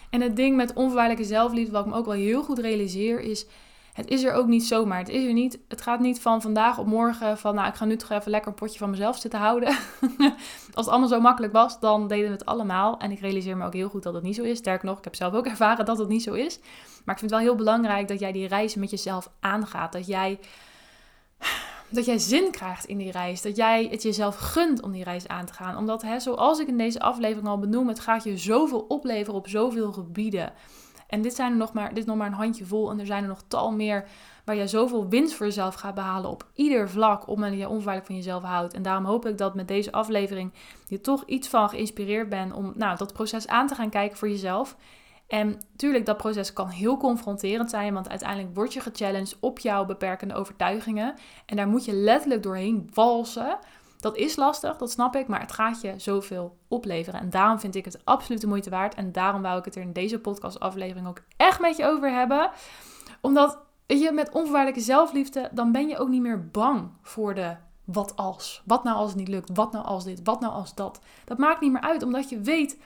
En 0.10 0.22
het 0.22 0.36
ding 0.36 0.56
met 0.56 0.74
onvoorwaardelijke 0.74 1.27
zelfliefde, 1.27 1.72
wat 1.72 1.86
ik 1.86 1.92
me 1.92 1.98
ook 1.98 2.06
wel 2.06 2.15
heel 2.15 2.44
goed 2.44 2.60
realiseer, 2.60 3.20
is 3.20 3.46
het 3.95 4.07
is 4.07 4.23
er 4.23 4.33
ook 4.33 4.47
niet 4.47 4.65
zomaar. 4.65 4.97
Het 4.97 5.09
is 5.09 5.25
er 5.25 5.33
niet. 5.33 5.59
Het 5.67 5.81
gaat 5.81 5.99
niet 5.99 6.21
van 6.21 6.41
vandaag 6.41 6.77
op 6.77 6.85
morgen 6.85 7.37
van 7.37 7.55
nou 7.55 7.67
ik 7.67 7.75
ga 7.75 7.85
nu 7.85 7.95
toch 7.95 8.09
even 8.09 8.31
lekker 8.31 8.51
een 8.51 8.57
potje 8.57 8.77
van 8.77 8.89
mezelf 8.89 9.17
zitten 9.17 9.39
houden. 9.39 9.67
Als 10.73 10.85
het 10.85 10.87
allemaal 10.87 11.07
zo 11.07 11.19
makkelijk 11.19 11.53
was, 11.53 11.79
dan 11.79 12.07
deden 12.07 12.25
we 12.25 12.31
het 12.31 12.45
allemaal. 12.45 12.99
En 12.99 13.11
ik 13.11 13.19
realiseer 13.19 13.57
me 13.57 13.65
ook 13.65 13.73
heel 13.73 13.89
goed 13.89 14.03
dat 14.03 14.13
het 14.13 14.23
niet 14.23 14.35
zo 14.35 14.43
is. 14.43 14.57
Sterker 14.57 14.85
nog, 14.87 14.97
ik 14.97 15.03
heb 15.03 15.15
zelf 15.15 15.33
ook 15.33 15.45
ervaren 15.55 15.85
dat 15.85 15.97
het 15.97 16.07
niet 16.07 16.23
zo 16.23 16.33
is. 16.33 16.59
Maar 17.03 17.13
ik 17.13 17.19
vind 17.19 17.31
het 17.31 17.39
wel 17.39 17.39
heel 17.39 17.55
belangrijk 17.55 18.07
dat 18.07 18.19
jij 18.19 18.31
die 18.31 18.47
reis 18.47 18.75
met 18.75 18.89
jezelf 18.89 19.29
aangaat. 19.39 19.91
Dat 19.91 20.07
jij 20.07 20.39
dat 21.89 22.05
jij 22.05 22.17
zin 22.17 22.51
krijgt 22.51 22.85
in 22.85 22.97
die 22.97 23.11
reis. 23.11 23.41
Dat 23.41 23.55
jij 23.55 23.87
het 23.91 24.03
jezelf 24.03 24.35
gunt 24.35 24.81
om 24.81 24.91
die 24.91 25.03
reis 25.03 25.27
aan 25.27 25.45
te 25.45 25.53
gaan. 25.53 25.77
Omdat, 25.77 26.01
hè, 26.01 26.19
zoals 26.19 26.59
ik 26.59 26.67
in 26.67 26.77
deze 26.77 26.99
aflevering 26.99 27.47
al 27.47 27.59
benoem, 27.59 27.87
het 27.87 27.99
gaat 27.99 28.23
je 28.23 28.37
zoveel 28.37 28.85
opleveren 28.87 29.39
op 29.39 29.47
zoveel 29.47 29.91
gebieden. 29.91 30.53
En 31.07 31.21
dit, 31.21 31.35
zijn 31.35 31.51
er 31.51 31.57
nog 31.57 31.74
maar, 31.74 31.89
dit 31.89 31.97
is 31.97 32.05
nog 32.05 32.17
maar 32.17 32.27
een 32.27 32.33
handje 32.33 32.65
vol. 32.65 32.91
En 32.91 33.00
er 33.00 33.05
zijn 33.05 33.24
er 33.24 33.29
nog 33.29 33.43
tal 33.47 33.71
meer 33.71 34.07
waar 34.45 34.55
je 34.55 34.67
zoveel 34.67 35.09
winst 35.09 35.35
voor 35.35 35.45
jezelf 35.45 35.75
gaat 35.75 35.95
behalen 35.95 36.29
op 36.29 36.45
ieder 36.53 36.89
vlak. 36.89 37.27
Op 37.27 37.38
het 37.38 37.53
je 37.53 37.69
onveilig 37.69 38.05
van 38.05 38.15
jezelf 38.15 38.43
houdt. 38.43 38.74
En 38.74 38.81
daarom 38.81 39.05
hoop 39.05 39.25
ik 39.25 39.38
dat 39.38 39.55
met 39.55 39.67
deze 39.67 39.91
aflevering 39.91 40.53
je 40.88 41.01
toch 41.01 41.24
iets 41.25 41.47
van 41.47 41.69
geïnspireerd 41.69 42.29
bent 42.29 42.53
om 42.53 42.74
nou, 42.75 42.97
dat 42.97 43.13
proces 43.13 43.47
aan 43.47 43.67
te 43.67 43.75
gaan 43.75 43.89
kijken 43.89 44.17
voor 44.17 44.29
jezelf. 44.29 44.75
En 45.27 45.62
tuurlijk, 45.75 46.05
dat 46.05 46.17
proces 46.17 46.53
kan 46.53 46.67
heel 46.67 46.97
confronterend 46.97 47.69
zijn, 47.69 47.93
want 47.93 48.09
uiteindelijk 48.09 48.55
word 48.55 48.74
je 48.74 48.79
gechallenged 48.79 49.38
op 49.39 49.59
jouw 49.59 49.85
beperkende 49.85 50.33
overtuigingen. 50.33 51.15
En 51.45 51.55
daar 51.55 51.67
moet 51.67 51.85
je 51.85 51.93
letterlijk 51.93 52.43
doorheen 52.43 52.89
walsen. 52.93 53.57
Dat 53.99 54.17
is 54.17 54.35
lastig, 54.35 54.77
dat 54.77 54.91
snap 54.91 55.15
ik, 55.15 55.27
maar 55.27 55.39
het 55.39 55.51
gaat 55.51 55.81
je 55.81 55.93
zoveel 55.97 56.57
opleveren. 56.67 57.19
En 57.19 57.29
daarom 57.29 57.59
vind 57.59 57.75
ik 57.75 57.85
het 57.85 58.05
absoluut 58.05 58.41
de 58.41 58.47
moeite 58.47 58.69
waard. 58.69 58.95
En 58.95 59.11
daarom 59.11 59.41
wou 59.41 59.59
ik 59.59 59.65
het 59.65 59.75
er 59.75 59.81
in 59.81 59.93
deze 59.93 60.19
podcastaflevering 60.19 61.07
ook 61.07 61.21
echt 61.37 61.59
met 61.59 61.77
je 61.77 61.85
over 61.85 62.11
hebben. 62.11 62.49
Omdat 63.21 63.59
je 63.87 64.11
met 64.11 64.31
onvoorwaardelijke 64.31 64.81
zelfliefde, 64.81 65.49
dan 65.51 65.71
ben 65.71 65.87
je 65.87 65.97
ook 65.97 66.09
niet 66.09 66.21
meer 66.21 66.49
bang 66.49 66.89
voor 67.01 67.33
de 67.33 67.55
wat 67.85 68.15
als. 68.15 68.61
Wat 68.65 68.83
nou 68.83 68.97
als 68.97 69.09
het 69.09 69.19
niet 69.19 69.27
lukt? 69.27 69.49
Wat 69.53 69.71
nou 69.71 69.85
als 69.85 70.03
dit? 70.03 70.19
Wat 70.23 70.39
nou 70.39 70.53
als 70.53 70.75
dat? 70.75 70.99
Dat 71.25 71.37
maakt 71.37 71.61
niet 71.61 71.71
meer 71.71 71.81
uit, 71.81 72.03
omdat 72.03 72.29
je 72.29 72.39
weet, 72.39 72.79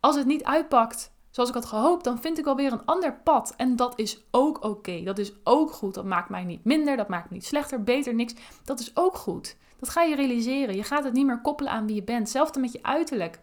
als 0.00 0.16
het 0.16 0.26
niet 0.26 0.44
uitpakt 0.44 1.12
zoals 1.30 1.48
ik 1.48 1.54
had 1.54 1.64
gehoopt, 1.64 2.04
dan 2.04 2.20
vind 2.20 2.38
ik 2.38 2.46
alweer 2.46 2.72
een 2.72 2.84
ander 2.84 3.14
pad. 3.14 3.54
En 3.56 3.76
dat 3.76 3.98
is 3.98 4.22
ook 4.30 4.64
oké. 4.64 5.02
Dat 5.02 5.18
is 5.18 5.32
ook 5.44 5.72
goed. 5.72 5.94
Dat 5.94 6.04
maakt 6.04 6.28
mij 6.28 6.44
niet 6.44 6.64
minder, 6.64 6.96
dat 6.96 7.08
maakt 7.08 7.30
me 7.30 7.34
niet 7.34 7.46
slechter, 7.46 7.82
beter, 7.82 8.14
niks. 8.14 8.34
Dat 8.64 8.80
is 8.80 8.96
ook 8.96 9.16
goed. 9.16 9.56
Dat 9.82 9.90
ga 9.90 10.02
je 10.02 10.14
realiseren. 10.14 10.76
Je 10.76 10.82
gaat 10.82 11.04
het 11.04 11.12
niet 11.12 11.26
meer 11.26 11.40
koppelen 11.40 11.72
aan 11.72 11.86
wie 11.86 11.94
je 11.94 12.02
bent. 12.02 12.18
Hetzelfde 12.18 12.60
met 12.60 12.72
je 12.72 12.82
uiterlijk. 12.82 13.40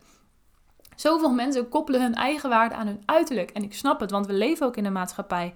Zoveel 0.96 1.34
mensen 1.34 1.69
koppelen 1.69 2.01
hun 2.01 2.15
eigen 2.15 2.50
waarde 2.50 2.75
aan 2.75 2.88
hun 2.88 3.01
uiterlijk. 3.05 3.50
En 3.50 3.63
ik 3.63 3.74
snap 3.74 4.00
het, 4.00 4.12
want 4.12 4.27
we 4.27 4.34
leven 4.34 4.65
ook 4.65 4.77
in 4.77 4.86
een 4.86 4.93
maatschappij 4.93 5.53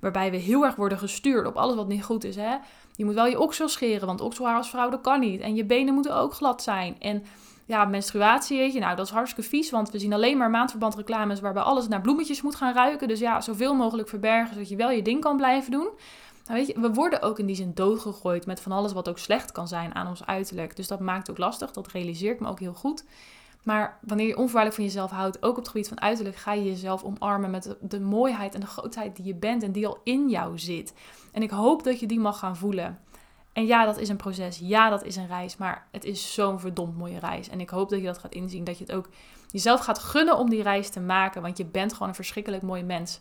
waarbij 0.00 0.30
we 0.30 0.36
heel 0.36 0.64
erg 0.64 0.74
worden 0.74 0.98
gestuurd 0.98 1.46
op 1.46 1.56
alles 1.56 1.74
wat 1.74 1.88
niet 1.88 2.04
goed 2.04 2.24
is. 2.24 2.36
Hè? 2.36 2.56
Je 2.96 3.04
moet 3.04 3.14
wel 3.14 3.26
je 3.26 3.40
oksel 3.40 3.68
scheren, 3.68 4.06
want 4.06 4.20
okselhaar 4.20 4.56
als 4.56 4.70
vrouw 4.70 4.90
dat 4.90 5.00
kan 5.00 5.20
niet. 5.20 5.40
En 5.40 5.54
je 5.54 5.64
benen 5.64 5.94
moeten 5.94 6.16
ook 6.16 6.34
glad 6.34 6.62
zijn. 6.62 6.96
En 7.00 7.22
ja, 7.64 7.84
menstruatie, 7.84 8.58
weet 8.58 8.72
je, 8.72 8.80
nou 8.80 8.96
dat 8.96 9.06
is 9.06 9.12
hartstikke 9.12 9.50
vies, 9.50 9.70
want 9.70 9.90
we 9.90 9.98
zien 9.98 10.12
alleen 10.12 10.38
maar 10.38 10.50
maandverbandreclames 10.50 11.40
waarbij 11.40 11.62
alles 11.62 11.88
naar 11.88 12.00
bloemetjes 12.00 12.42
moet 12.42 12.54
gaan 12.54 12.74
ruiken. 12.74 13.08
Dus 13.08 13.20
ja, 13.20 13.40
zoveel 13.40 13.74
mogelijk 13.74 14.08
verbergen, 14.08 14.52
zodat 14.52 14.68
je 14.68 14.76
wel 14.76 14.90
je 14.90 15.02
ding 15.02 15.20
kan 15.20 15.36
blijven 15.36 15.70
doen. 15.70 15.88
Nou, 16.50 16.72
we 16.74 16.92
worden 16.92 17.22
ook 17.22 17.38
in 17.38 17.46
die 17.46 17.56
zin 17.56 17.74
doodgegooid 17.74 18.46
met 18.46 18.60
van 18.60 18.72
alles 18.72 18.92
wat 18.92 19.08
ook 19.08 19.18
slecht 19.18 19.52
kan 19.52 19.68
zijn 19.68 19.94
aan 19.94 20.06
ons 20.06 20.26
uiterlijk. 20.26 20.76
Dus 20.76 20.88
dat 20.88 21.00
maakt 21.00 21.30
ook 21.30 21.38
lastig, 21.38 21.70
dat 21.70 21.92
realiseer 21.92 22.32
ik 22.32 22.40
me 22.40 22.48
ook 22.48 22.60
heel 22.60 22.74
goed. 22.74 23.04
Maar 23.62 23.98
wanneer 24.00 24.26
je 24.26 24.36
onvoorwaardelijk 24.36 24.74
van 24.74 24.84
jezelf 24.84 25.10
houdt, 25.10 25.42
ook 25.42 25.50
op 25.50 25.56
het 25.56 25.68
gebied 25.68 25.88
van 25.88 26.00
uiterlijk, 26.00 26.36
ga 26.36 26.52
je 26.52 26.64
jezelf 26.64 27.02
omarmen 27.02 27.50
met 27.50 27.62
de, 27.62 27.76
de 27.80 28.00
mooiheid 28.00 28.54
en 28.54 28.60
de 28.60 28.66
grootheid 28.66 29.16
die 29.16 29.24
je 29.24 29.34
bent 29.34 29.62
en 29.62 29.72
die 29.72 29.86
al 29.86 30.00
in 30.04 30.28
jou 30.28 30.58
zit. 30.58 30.94
En 31.32 31.42
ik 31.42 31.50
hoop 31.50 31.82
dat 31.82 32.00
je 32.00 32.06
die 32.06 32.20
mag 32.20 32.38
gaan 32.38 32.56
voelen. 32.56 32.98
En 33.52 33.66
ja, 33.66 33.84
dat 33.84 33.98
is 33.98 34.08
een 34.08 34.16
proces. 34.16 34.58
Ja, 34.58 34.88
dat 34.88 35.04
is 35.04 35.16
een 35.16 35.26
reis. 35.26 35.56
Maar 35.56 35.86
het 35.90 36.04
is 36.04 36.34
zo'n 36.34 36.60
verdomd 36.60 36.96
mooie 36.96 37.18
reis. 37.18 37.48
En 37.48 37.60
ik 37.60 37.70
hoop 37.70 37.88
dat 37.88 38.00
je 38.00 38.06
dat 38.06 38.18
gaat 38.18 38.34
inzien. 38.34 38.64
Dat 38.64 38.78
je 38.78 38.84
het 38.84 38.94
ook 38.94 39.08
jezelf 39.50 39.80
gaat 39.80 39.98
gunnen 39.98 40.38
om 40.38 40.50
die 40.50 40.62
reis 40.62 40.88
te 40.88 41.00
maken. 41.00 41.42
Want 41.42 41.58
je 41.58 41.64
bent 41.64 41.92
gewoon 41.92 42.08
een 42.08 42.14
verschrikkelijk 42.14 42.62
mooi 42.62 42.82
mens. 42.82 43.20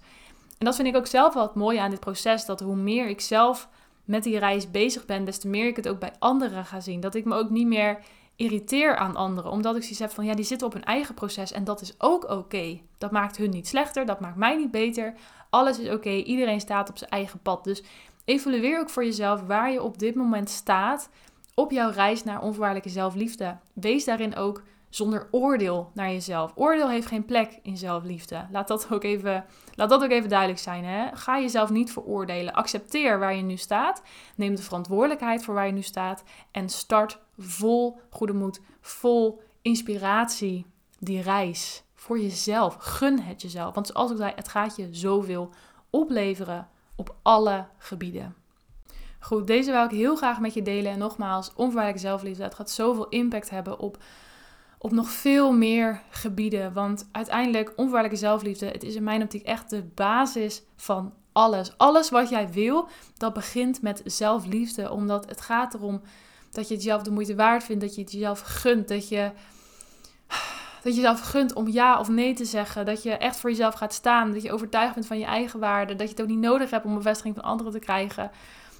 En 0.59 0.65
dat 0.65 0.75
vind 0.75 0.87
ik 0.87 0.95
ook 0.95 1.07
zelf 1.07 1.33
wel 1.33 1.43
het 1.43 1.55
mooie 1.55 1.81
aan 1.81 1.89
dit 1.89 1.99
proces. 1.99 2.45
Dat 2.45 2.59
hoe 2.59 2.75
meer 2.75 3.07
ik 3.07 3.21
zelf 3.21 3.69
met 4.05 4.23
die 4.23 4.39
reis 4.39 4.71
bezig 4.71 5.05
ben, 5.05 5.25
des 5.25 5.37
te 5.37 5.47
meer 5.47 5.67
ik 5.67 5.75
het 5.75 5.87
ook 5.87 5.99
bij 5.99 6.13
anderen 6.19 6.65
ga 6.65 6.79
zien. 6.79 6.99
Dat 6.99 7.15
ik 7.15 7.25
me 7.25 7.35
ook 7.35 7.49
niet 7.49 7.67
meer 7.67 7.99
irriteer 8.35 8.97
aan 8.97 9.15
anderen. 9.15 9.51
Omdat 9.51 9.75
ik 9.75 9.81
zoiets 9.81 9.99
heb 9.99 10.11
van, 10.11 10.25
ja, 10.25 10.33
die 10.33 10.45
zitten 10.45 10.67
op 10.67 10.73
hun 10.73 10.83
eigen 10.83 11.15
proces 11.15 11.51
en 11.51 11.63
dat 11.63 11.81
is 11.81 11.93
ook 11.97 12.29
oké. 12.29 12.79
Dat 12.97 13.11
maakt 13.11 13.37
hun 13.37 13.49
niet 13.49 13.67
slechter, 13.67 14.05
dat 14.05 14.19
maakt 14.19 14.35
mij 14.35 14.55
niet 14.55 14.71
beter. 14.71 15.13
Alles 15.49 15.79
is 15.79 15.89
oké, 15.89 16.09
iedereen 16.09 16.59
staat 16.59 16.89
op 16.89 16.97
zijn 16.97 17.09
eigen 17.09 17.39
pad. 17.39 17.63
Dus 17.63 17.83
evalueer 18.25 18.79
ook 18.79 18.89
voor 18.89 19.03
jezelf 19.03 19.41
waar 19.41 19.71
je 19.71 19.83
op 19.83 19.99
dit 19.99 20.15
moment 20.15 20.49
staat 20.49 21.09
op 21.53 21.71
jouw 21.71 21.91
reis 21.91 22.23
naar 22.23 22.41
onvoorwaardelijke 22.41 22.89
zelfliefde. 22.89 23.57
Wees 23.73 24.05
daarin 24.05 24.35
ook 24.35 24.61
zonder 24.89 25.27
oordeel 25.31 25.91
naar 25.93 26.11
jezelf. 26.11 26.51
Oordeel 26.55 26.89
heeft 26.89 27.07
geen 27.07 27.25
plek 27.25 27.59
in 27.61 27.77
zelfliefde. 27.77 28.47
Laat 28.51 28.67
dat 28.67 28.87
ook 28.91 29.03
even, 29.03 29.45
laat 29.75 29.89
dat 29.89 30.03
ook 30.03 30.09
even 30.09 30.29
duidelijk 30.29 30.59
zijn. 30.59 30.85
Hè? 30.85 31.07
Ga 31.13 31.39
jezelf 31.39 31.69
niet 31.69 31.91
veroordelen. 31.91 32.53
Accepteer 32.53 33.19
waar 33.19 33.35
je 33.35 33.41
nu 33.41 33.57
staat. 33.57 34.01
Neem 34.35 34.55
de 34.55 34.61
verantwoordelijkheid 34.61 35.43
voor 35.43 35.53
waar 35.53 35.65
je 35.65 35.71
nu 35.71 35.81
staat. 35.81 36.23
En 36.51 36.69
start 36.69 37.19
vol 37.37 37.99
goede 38.09 38.33
moed, 38.33 38.61
vol 38.81 39.41
inspiratie 39.61 40.65
die 40.99 41.21
reis 41.21 41.83
voor 41.95 42.19
jezelf. 42.19 42.75
Gun 42.79 43.19
het 43.19 43.41
jezelf. 43.41 43.73
Want 43.73 43.87
zoals 43.87 44.11
ik 44.11 44.17
zei, 44.17 44.31
het 44.35 44.47
gaat 44.47 44.75
je 44.75 44.87
zoveel 44.91 45.49
opleveren 45.89 46.67
op 46.95 47.15
alle 47.21 47.67
gebieden. 47.77 48.35
Goed, 49.19 49.47
deze 49.47 49.71
wil 49.71 49.83
ik 49.83 49.91
heel 49.91 50.15
graag 50.15 50.39
met 50.39 50.53
je 50.53 50.61
delen. 50.61 50.91
En 50.91 50.97
nogmaals, 50.97 51.49
onvoorwaardelijke 51.49 52.07
zelfliefde. 52.07 52.43
Het 52.43 52.55
gaat 52.55 52.69
zoveel 52.69 53.07
impact 53.09 53.49
hebben 53.49 53.79
op 53.79 53.97
op 54.81 54.91
nog 54.91 55.09
veel 55.09 55.51
meer 55.51 56.01
gebieden. 56.09 56.73
Want 56.73 57.07
uiteindelijk, 57.11 57.69
onvoorwaardelijke 57.69 58.25
zelfliefde, 58.25 58.65
het 58.65 58.83
is 58.83 58.95
in 58.95 59.03
mijn 59.03 59.21
optiek 59.21 59.43
echt 59.43 59.69
de 59.69 59.83
basis 59.95 60.63
van 60.75 61.13
alles. 61.31 61.77
Alles 61.77 62.09
wat 62.09 62.29
jij 62.29 62.49
wil, 62.49 62.87
dat 63.17 63.33
begint 63.33 63.81
met 63.81 64.01
zelfliefde. 64.05 64.91
Omdat 64.91 65.29
het 65.29 65.41
gaat 65.41 65.73
erom 65.73 66.01
dat 66.51 66.67
je 66.67 66.91
het 66.91 67.05
de 67.05 67.11
moeite 67.11 67.35
waard 67.35 67.63
vindt, 67.63 67.81
dat 67.81 67.95
je 67.95 68.01
het 68.01 68.11
jezelf 68.11 68.39
gunt, 68.39 68.87
dat 68.87 69.09
je, 69.09 69.31
dat 70.83 70.93
je 70.93 70.93
jezelf 70.93 71.21
gunt 71.21 71.53
om 71.53 71.67
ja 71.67 71.99
of 71.99 72.09
nee 72.09 72.33
te 72.33 72.45
zeggen. 72.45 72.85
Dat 72.85 73.03
je 73.03 73.11
echt 73.11 73.39
voor 73.39 73.49
jezelf 73.49 73.73
gaat 73.73 73.93
staan, 73.93 74.33
dat 74.33 74.41
je 74.41 74.51
overtuigd 74.51 74.93
bent 74.93 75.07
van 75.07 75.19
je 75.19 75.25
eigen 75.25 75.59
waarde, 75.59 75.95
dat 75.95 76.07
je 76.07 76.13
het 76.13 76.21
ook 76.21 76.29
niet 76.29 76.39
nodig 76.39 76.69
hebt 76.69 76.85
om 76.85 76.95
bevestiging 76.95 77.35
van 77.35 77.43
anderen 77.43 77.71
te 77.71 77.79
krijgen 77.79 78.31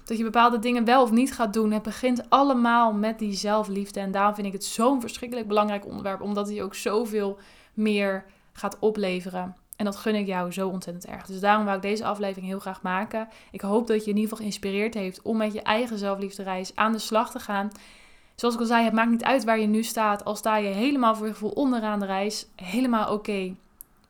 dat 0.04 0.16
je 0.16 0.24
bepaalde 0.24 0.58
dingen 0.58 0.84
wel 0.84 1.02
of 1.02 1.10
niet 1.10 1.34
gaat 1.34 1.52
doen. 1.52 1.72
Het 1.72 1.82
begint 1.82 2.30
allemaal 2.30 2.92
met 2.92 3.18
die 3.18 3.32
zelfliefde. 3.32 4.00
En 4.00 4.10
daarom 4.10 4.34
vind 4.34 4.46
ik 4.46 4.52
het 4.52 4.64
zo'n 4.64 5.00
verschrikkelijk 5.00 5.48
belangrijk 5.48 5.86
onderwerp, 5.86 6.20
omdat 6.20 6.48
hij 6.48 6.62
ook 6.62 6.74
zoveel 6.74 7.38
meer 7.74 8.24
gaat 8.52 8.78
opleveren. 8.78 9.56
En 9.76 9.84
dat 9.84 9.96
gun 9.96 10.14
ik 10.14 10.26
jou 10.26 10.52
zo 10.52 10.68
ontzettend 10.68 11.06
erg. 11.06 11.26
Dus 11.26 11.40
daarom 11.40 11.64
wou 11.64 11.76
ik 11.76 11.82
deze 11.82 12.04
aflevering 12.04 12.46
heel 12.46 12.58
graag 12.58 12.82
maken. 12.82 13.28
Ik 13.50 13.60
hoop 13.60 13.86
dat 13.86 14.04
je 14.04 14.10
in 14.10 14.16
ieder 14.16 14.22
geval 14.22 14.38
geïnspireerd 14.38 14.94
heeft 14.94 15.22
om 15.22 15.36
met 15.36 15.52
je 15.52 15.62
eigen 15.62 15.98
zelfliefdereis 15.98 16.76
aan 16.76 16.92
de 16.92 16.98
slag 16.98 17.30
te 17.30 17.38
gaan. 17.38 17.70
Zoals 18.34 18.54
ik 18.54 18.60
al 18.60 18.66
zei, 18.66 18.84
het 18.84 18.92
maakt 18.92 19.10
niet 19.10 19.24
uit 19.24 19.44
waar 19.44 19.58
je 19.58 19.66
nu 19.66 19.82
staat. 19.82 20.24
Al 20.24 20.36
sta 20.36 20.56
je 20.56 20.68
helemaal 20.68 21.16
voor 21.16 21.26
je 21.26 21.32
gevoel 21.32 21.50
onderaan 21.50 22.00
de 22.00 22.06
reis, 22.06 22.46
helemaal 22.56 23.12
oké. 23.12 23.54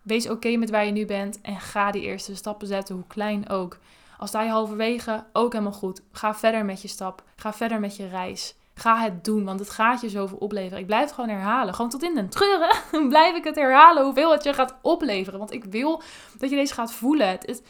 Wees 0.03 0.29
oké 0.29 0.57
met 0.57 0.71
waar 0.71 0.87
je 0.87 0.93
nu 0.93 1.07
bent 1.07 1.41
en 1.41 1.61
ga 1.61 1.91
die 1.91 2.03
eerste 2.03 2.37
stappen 2.37 2.67
zetten, 2.67 2.95
hoe 2.95 3.05
klein 3.07 3.49
ook. 3.49 3.79
Als 4.21 4.29
sta 4.29 4.43
je 4.43 4.51
halverwege, 4.51 5.25
ook 5.33 5.53
helemaal 5.53 5.73
goed. 5.73 6.03
Ga 6.13 6.35
verder 6.35 6.65
met 6.65 6.83
je 6.83 6.89
stap. 6.89 7.23
Ga 7.37 7.53
verder 7.53 7.81
met 7.81 7.97
je 7.97 8.09
reis. 8.09 8.55
Ga 8.75 8.99
het 8.99 9.25
doen, 9.25 9.45
want 9.45 9.61
het 9.61 9.71
gaat 9.71 10.01
je 10.01 10.09
zoveel 10.09 10.39
opleveren. 10.39 10.79
Ik 10.79 10.87
blijf 10.87 11.05
het 11.05 11.13
gewoon 11.13 11.31
herhalen. 11.31 11.75
Gewoon 11.75 11.91
tot 11.91 12.03
in 12.03 12.15
den 12.15 12.29
treuren 12.29 12.77
blijf 13.09 13.37
ik 13.37 13.45
het 13.45 13.57
herhalen 13.57 14.05
hoeveel 14.05 14.33
het 14.33 14.45
je 14.45 14.53
gaat 14.53 14.75
opleveren. 14.83 15.39
Want 15.39 15.53
ik 15.53 15.65
wil 15.65 16.03
dat 16.39 16.51
je 16.51 16.57
deze 16.57 16.75
gaat 16.75 16.93
voelen. 16.93 17.29
Het, 17.29 17.63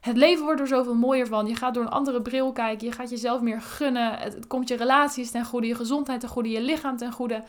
het, 0.00 0.16
leven 0.16 0.44
wordt 0.44 0.60
er 0.60 0.66
zoveel 0.66 0.94
mooier 0.94 1.26
van. 1.26 1.46
Je 1.46 1.56
gaat 1.56 1.74
door 1.74 1.82
een 1.82 1.90
andere 1.90 2.22
bril 2.22 2.52
kijken. 2.52 2.86
Je 2.86 2.92
gaat 2.92 3.10
jezelf 3.10 3.40
meer 3.40 3.60
gunnen. 3.60 4.18
Het, 4.18 4.34
het 4.34 4.46
komt 4.46 4.68
je 4.68 4.76
relaties 4.76 5.30
ten 5.30 5.44
goede, 5.44 5.66
je 5.66 5.74
gezondheid 5.74 6.20
ten 6.20 6.28
goede, 6.28 6.48
je 6.48 6.60
lichaam 6.60 6.96
ten 6.96 7.12
goede. 7.12 7.42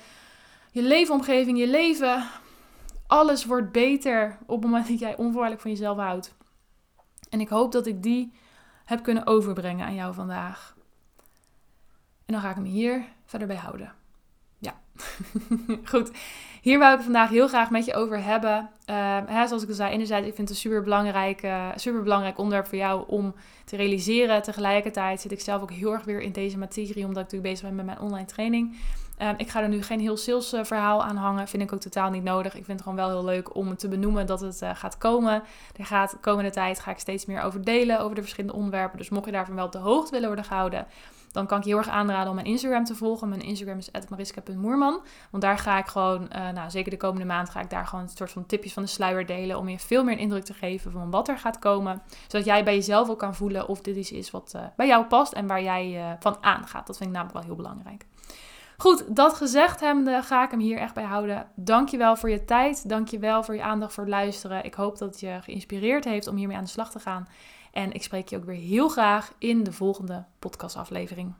Je 0.72 0.82
leefomgeving, 0.82 1.58
je 1.58 1.68
leven. 1.68 2.24
Alles 3.08 3.46
wordt 3.46 3.72
beter 3.72 4.38
op 4.46 4.62
het 4.62 4.70
moment 4.70 4.88
dat 4.88 5.00
jij 5.00 5.18
onvoorwaardelijk 5.18 5.62
van 5.62 5.72
jezelf 5.72 5.98
houdt. 5.98 6.36
En 7.30 7.40
ik 7.40 7.50
hoop 7.50 7.72
dat 7.72 7.86
ik 7.86 8.04
die 8.04 8.32
heb 8.88 9.04
kunnen 9.04 9.28
overbrengen 9.28 9.86
aan 9.86 9.96
jou 9.96 10.14
vandaag. 10.14 10.76
En 12.26 12.34
dan 12.34 12.42
ga 12.42 12.50
ik 12.50 12.56
hem 12.56 12.64
hier 12.64 13.04
verder 13.26 13.48
bij 13.48 13.58
houden. 13.58 13.94
Ja, 14.58 14.74
goed. 15.92 16.12
Hier 16.62 16.80
wou 16.80 16.92
ik 16.92 16.98
het 16.98 17.06
vandaag 17.06 17.30
heel 17.30 17.48
graag 17.48 17.70
met 17.70 17.86
je 17.86 17.94
over 17.94 18.24
hebben. 18.24 18.70
Uh, 18.90 19.18
hè, 19.26 19.48
zoals 19.48 19.64
ik 19.64 19.70
al 19.70 19.76
zei, 19.76 19.92
enerzijds, 19.92 20.28
ik 20.28 20.36
vind 20.36 20.48
het 20.48 20.58
een 20.58 20.64
super 20.64 20.84
belangrijk, 20.84 21.44
uh, 21.44 21.68
super 21.76 22.04
belangrijk 22.04 22.38
onderwerp 22.38 22.68
voor 22.68 22.78
jou 22.78 23.04
om 23.08 23.36
te 23.66 23.76
realiseren. 23.76 24.42
Tegelijkertijd 24.42 25.22
zit 25.22 25.32
ik 25.32 25.40
zelf 25.40 25.62
ook 25.62 25.72
heel 25.72 25.94
erg 25.94 26.04
weer 26.04 26.22
in 26.22 26.32
deze 26.32 26.58
materie, 26.58 27.06
omdat 27.06 27.10
ik 27.10 27.32
natuurlijk 27.32 27.44
bezig 27.44 27.66
ben 27.66 27.76
met 27.76 27.86
mijn 27.86 28.00
online 28.00 28.26
training. 28.26 28.78
Ehm, 29.18 29.34
ik 29.38 29.50
ga 29.50 29.62
er 29.62 29.70
nu 29.70 29.84
geen 29.84 30.00
heel 30.00 30.18
sales 30.18 30.54
eh, 30.54 30.82
aan 30.82 31.16
hangen. 31.16 31.48
Vind 31.48 31.64
ik 31.64 31.74
ook 31.74 31.80
totaal 31.80 32.10
niet 32.10 32.24
nodig. 32.24 32.56
Ik 32.56 32.66
vind 32.66 32.80
het 32.80 32.82
gewoon 32.82 32.98
wel 32.98 33.10
heel 33.10 33.26
leuk 33.26 33.56
om 33.56 33.78
te 33.78 33.88
benoemen 33.88 34.26
dat 34.26 34.40
het 34.40 34.62
uh, 34.62 34.70
gaat 34.74 34.98
komen. 34.98 35.44
Er 35.76 35.86
gaat 35.86 36.12
de 36.12 36.18
komende 36.18 36.50
tijd 36.50 36.80
ga 36.80 36.92
ik 36.92 37.00
steeds 37.00 37.26
meer 37.26 37.42
over 37.42 37.64
delen 37.64 38.00
over 38.00 38.16
de 38.16 38.22
verschillende 38.22 38.58
onderwerpen. 38.58 38.98
Dus 38.98 39.10
mocht 39.10 39.26
je 39.26 39.32
daarvan 39.32 39.56
wel 39.56 39.66
op 39.66 39.72
de 39.72 39.78
hoogte 39.78 40.12
willen 40.12 40.28
worden 40.28 40.46
gehouden, 40.46 40.88
dan 41.32 41.48
kan 41.48 41.58
ik 41.58 41.64
je 41.64 41.70
heel 41.70 41.78
erg 41.78 41.90
aanraden 41.90 42.30
om 42.30 42.36
mijn 42.36 42.48
Instagram 42.48 42.84
te 42.84 42.96
volgen. 42.96 43.30
Mijn 43.30 43.42
Instagram 43.42 43.78
is 43.78 43.90
mariska.moerman. 44.10 45.02
Want 45.30 45.44
daar 45.44 45.58
ga 45.58 45.78
ik 45.78 45.86
gewoon, 45.86 46.30
uh, 46.36 46.50
nou 46.50 46.70
zeker 46.70 46.92
de 46.92 46.98
komende 46.98 47.26
maand, 47.26 47.50
ga 47.50 47.60
ik 47.60 47.70
daar 47.70 47.88
gewoon 47.88 48.04
een 48.04 48.10
soort 48.10 48.32
van 48.32 48.46
tipjes 48.46 48.74
van 48.74 48.84
de 48.84 48.90
sluier 48.90 49.26
delen. 49.26 49.58
Om 49.58 49.70
je 49.70 49.80
veel 49.80 50.04
meer 50.04 50.14
een 50.14 50.20
indruk 50.20 50.44
te 50.44 50.54
geven 50.54 50.92
van 50.92 51.10
wat 51.10 51.28
er 51.28 51.38
gaat 51.38 51.60
komen. 51.60 52.02
Zodat 52.28 52.46
jij 52.46 52.64
bij 52.64 52.76
jezelf 52.76 53.10
ook 53.10 53.20
kan 53.20 53.36
voelen 53.36 53.68
of 53.68 53.82
dit 53.82 53.96
iets 53.96 54.12
is 54.12 54.32
wat 54.32 54.58
bij 54.76 54.88
jou 54.88 55.06
past 55.06 55.34
en 55.34 55.48
waar 55.48 55.64
jij 55.64 56.18
van 56.20 56.38
aangaat. 56.42 56.88
Dat 56.88 56.98
vind 56.98 57.10
ik 57.10 57.16
namelijk 57.16 57.38
wel 57.38 57.48
heel 57.48 57.64
belangrijk. 57.64 58.06
Goed, 58.82 59.16
dat 59.16 59.34
gezegd 59.34 59.80
hebbende 59.80 60.22
ga 60.22 60.44
ik 60.44 60.52
hem 60.52 60.60
hier 60.60 60.78
echt 60.78 60.94
bij 60.94 61.04
houden. 61.04 61.48
Dankjewel 61.56 62.16
voor 62.16 62.30
je 62.30 62.46
tijd. 62.46 62.90
Dankjewel 62.90 63.44
voor 63.44 63.56
je 63.56 63.64
aandacht 63.64 63.94
voor 63.94 64.04
het 64.04 64.14
luisteren. 64.14 64.64
Ik 64.64 64.74
hoop 64.74 64.98
dat 64.98 65.10
het 65.10 65.20
je 65.20 65.40
geïnspireerd 65.42 66.06
heeft 66.06 66.28
om 66.28 66.36
hiermee 66.36 66.58
aan 66.58 66.64
de 66.64 66.70
slag 66.70 66.92
te 66.92 67.00
gaan. 67.00 67.28
En 67.72 67.92
ik 67.92 68.04
spreek 68.04 68.28
je 68.28 68.38
ook 68.38 68.46
weer 68.46 68.56
heel 68.56 68.90
graag 68.90 69.34
in 69.38 69.64
de 69.64 69.72
volgende 69.72 70.26
podcastaflevering. 70.40 71.34